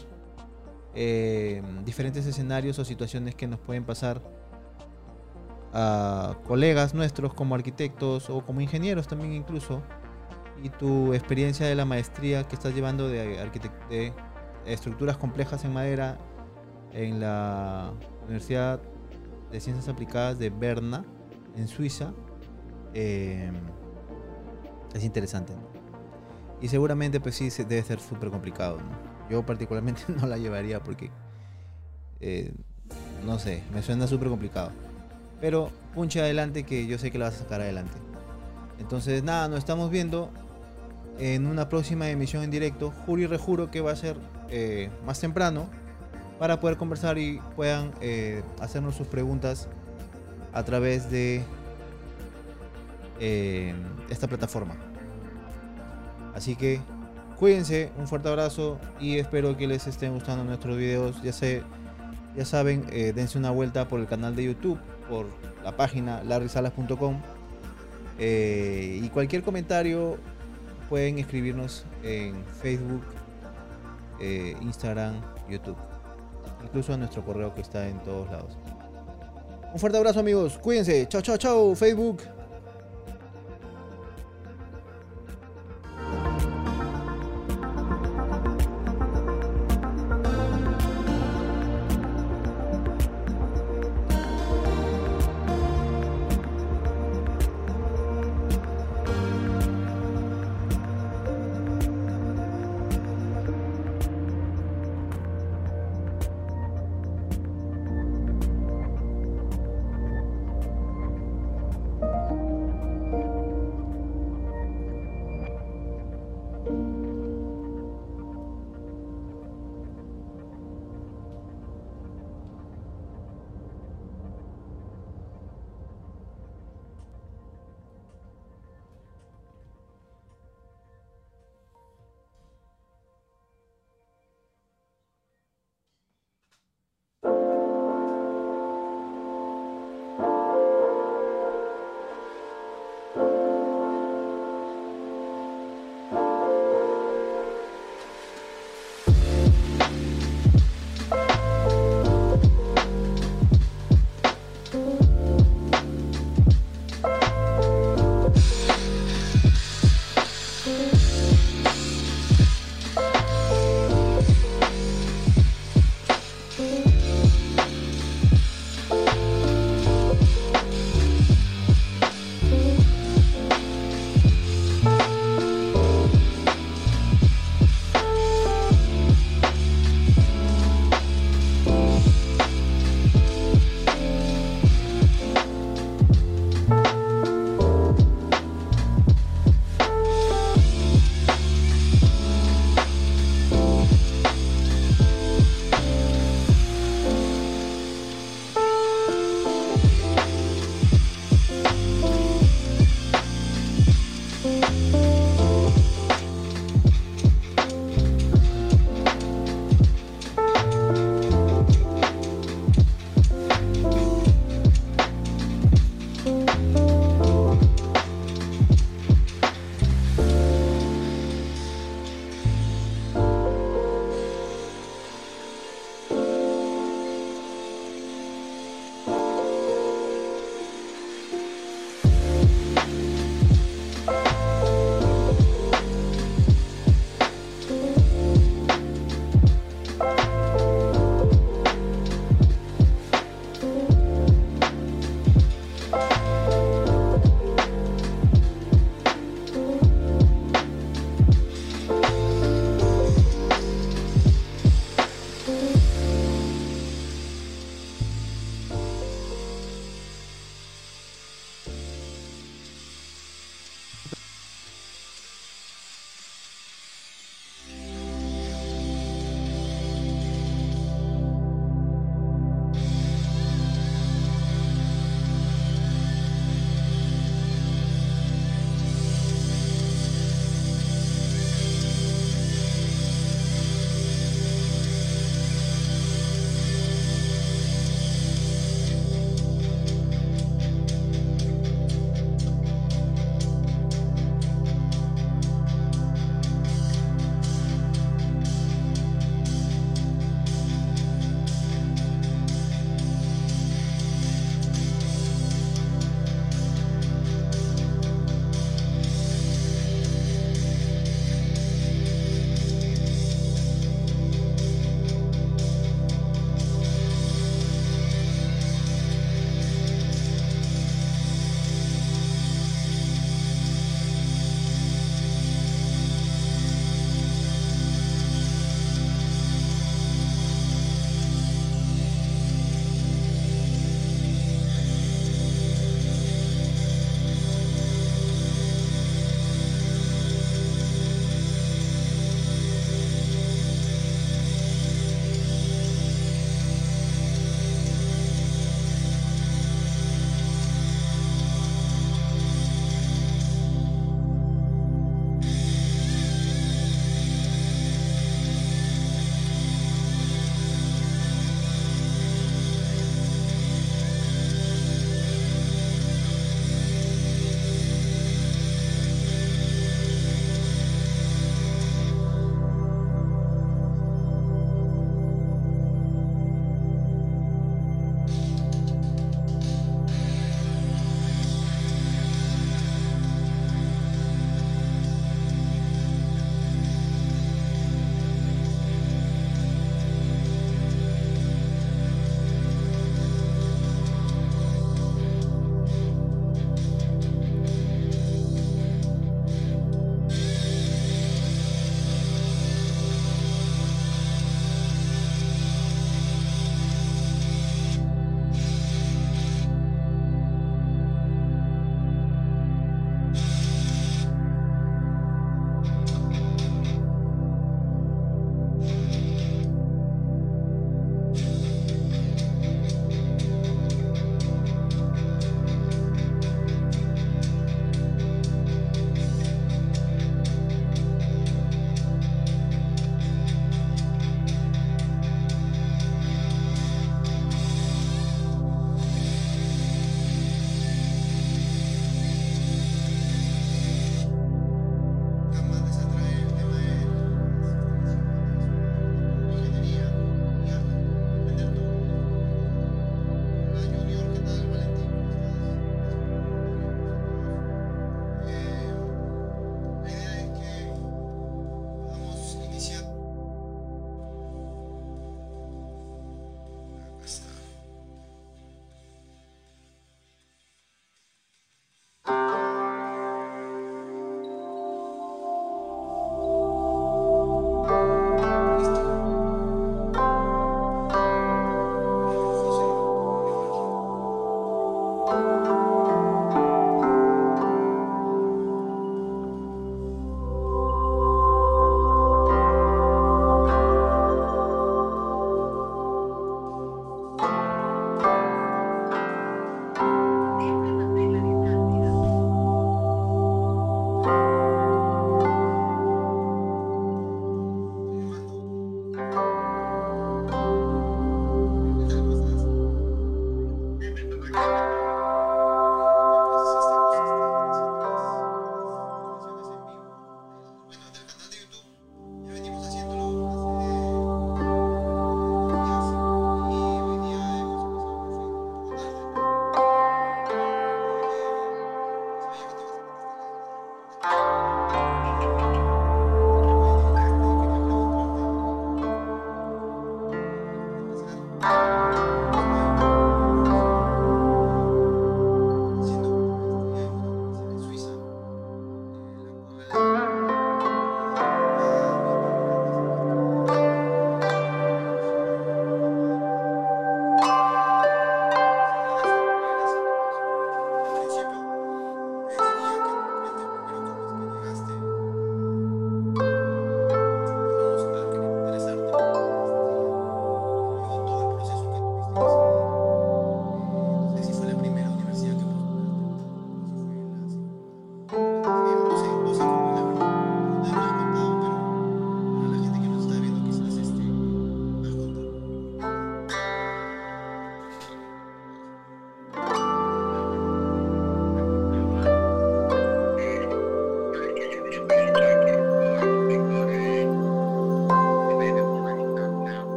eh, 0.94 1.62
diferentes 1.84 2.26
escenarios 2.26 2.78
o 2.78 2.84
situaciones 2.84 3.34
que 3.34 3.46
nos 3.46 3.60
pueden 3.60 3.84
pasar 3.84 4.20
a 5.72 6.36
colegas 6.46 6.94
nuestros 6.94 7.32
como 7.32 7.54
arquitectos 7.54 8.28
o 8.28 8.44
como 8.44 8.60
ingenieros 8.60 9.06
también 9.06 9.32
incluso 9.32 9.82
y 10.62 10.68
tu 10.70 11.14
experiencia 11.14 11.66
de 11.66 11.74
la 11.74 11.84
maestría 11.84 12.46
que 12.46 12.54
estás 12.54 12.74
llevando 12.74 13.08
de, 13.08 13.50
de 13.88 14.12
estructuras 14.66 15.16
complejas 15.16 15.64
en 15.64 15.72
madera 15.72 16.18
en 16.92 17.20
la 17.20 17.92
Universidad 18.24 18.80
de 19.50 19.60
Ciencias 19.60 19.88
Aplicadas 19.88 20.38
de 20.38 20.50
Berna 20.50 21.04
en 21.56 21.68
Suiza 21.68 22.12
eh, 22.94 23.50
es 24.94 25.04
interesante 25.04 25.52
y 26.60 26.68
seguramente 26.68 27.20
pues 27.20 27.36
sí 27.36 27.48
debe 27.64 27.82
ser 27.82 28.00
súper 28.00 28.30
complicado 28.30 28.78
yo 29.30 29.44
particularmente 29.46 30.02
no 30.08 30.26
la 30.26 30.36
llevaría 30.36 30.82
porque 30.82 31.10
eh, 32.20 32.52
no 33.24 33.38
sé 33.38 33.62
me 33.72 33.82
suena 33.82 34.06
súper 34.06 34.28
complicado. 34.28 34.72
Pero 35.40 35.70
punche 35.94 36.20
adelante 36.20 36.64
que 36.64 36.86
yo 36.86 36.98
sé 36.98 37.10
que 37.10 37.18
la 37.18 37.26
vas 37.26 37.36
a 37.36 37.38
sacar 37.38 37.62
adelante. 37.62 37.96
Entonces, 38.78 39.22
nada, 39.22 39.48
nos 39.48 39.58
estamos 39.58 39.90
viendo 39.90 40.30
en 41.18 41.46
una 41.46 41.68
próxima 41.68 42.08
emisión 42.08 42.42
en 42.42 42.50
directo. 42.50 42.92
Juro 43.06 43.22
y 43.22 43.26
rejuro 43.26 43.70
que 43.70 43.80
va 43.80 43.92
a 43.92 43.96
ser 43.96 44.16
eh, 44.48 44.90
más 45.04 45.20
temprano 45.20 45.68
para 46.38 46.58
poder 46.58 46.76
conversar 46.76 47.18
y 47.18 47.40
puedan 47.54 47.92
eh, 48.00 48.42
hacernos 48.60 48.96
sus 48.96 49.06
preguntas 49.06 49.68
a 50.52 50.64
través 50.64 51.10
de 51.10 51.44
eh, 53.20 53.74
esta 54.08 54.26
plataforma. 54.26 54.74
Así 56.34 56.56
que 56.56 56.80
cuídense, 57.38 57.92
un 57.98 58.08
fuerte 58.08 58.28
abrazo 58.28 58.78
y 58.98 59.18
espero 59.18 59.56
que 59.56 59.66
les 59.66 59.86
estén 59.86 60.14
gustando 60.14 60.44
nuestros 60.44 60.76
videos. 60.76 61.22
Ya, 61.22 61.32
sé, 61.32 61.62
ya 62.34 62.44
saben, 62.44 62.86
dense 62.86 63.36
una 63.36 63.50
vuelta 63.50 63.88
por 63.88 64.00
el 64.00 64.06
canal 64.06 64.34
de 64.34 64.44
YouTube 64.44 64.78
por 65.08 65.26
la 65.62 65.76
página 65.76 66.22
larrysalas.com. 66.24 67.20
Y 68.18 69.08
cualquier 69.10 69.42
comentario 69.42 70.18
pueden 70.90 71.20
escribirnos 71.20 71.84
en 72.02 72.44
Facebook, 72.60 73.04
eh, 74.20 74.54
Instagram, 74.60 75.14
YouTube. 75.48 75.76
Incluso 76.64 76.92
a 76.92 76.96
nuestro 76.98 77.24
correo 77.24 77.54
que 77.54 77.62
está 77.62 77.88
en 77.88 78.02
todos 78.02 78.30
lados. 78.30 78.58
Un 79.72 79.78
fuerte 79.78 79.96
abrazo 79.96 80.18
amigos, 80.20 80.58
cuídense. 80.58 81.06
Chao, 81.08 81.22
chao, 81.22 81.36
chao. 81.38 81.74
Facebook. 81.76 82.39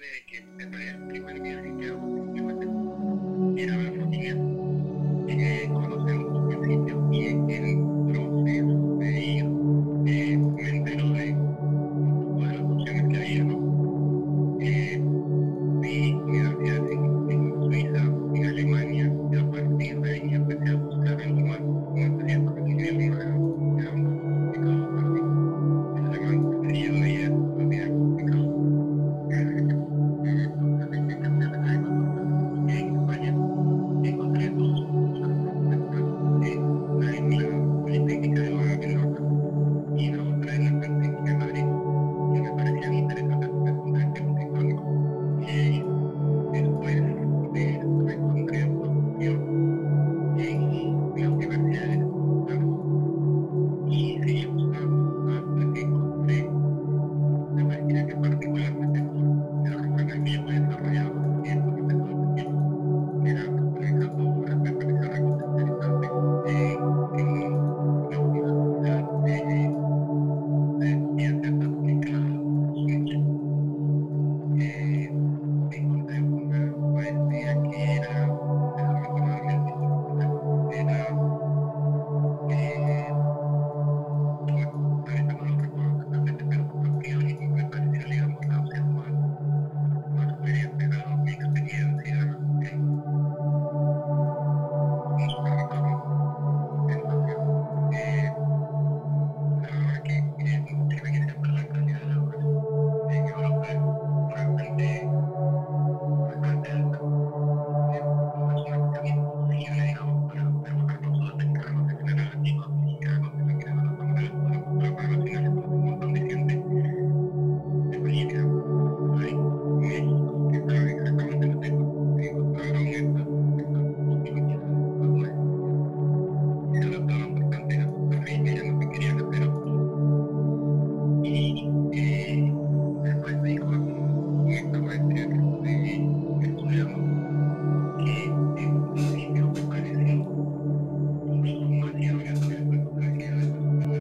tiene 0.00 0.24
que 0.26 0.47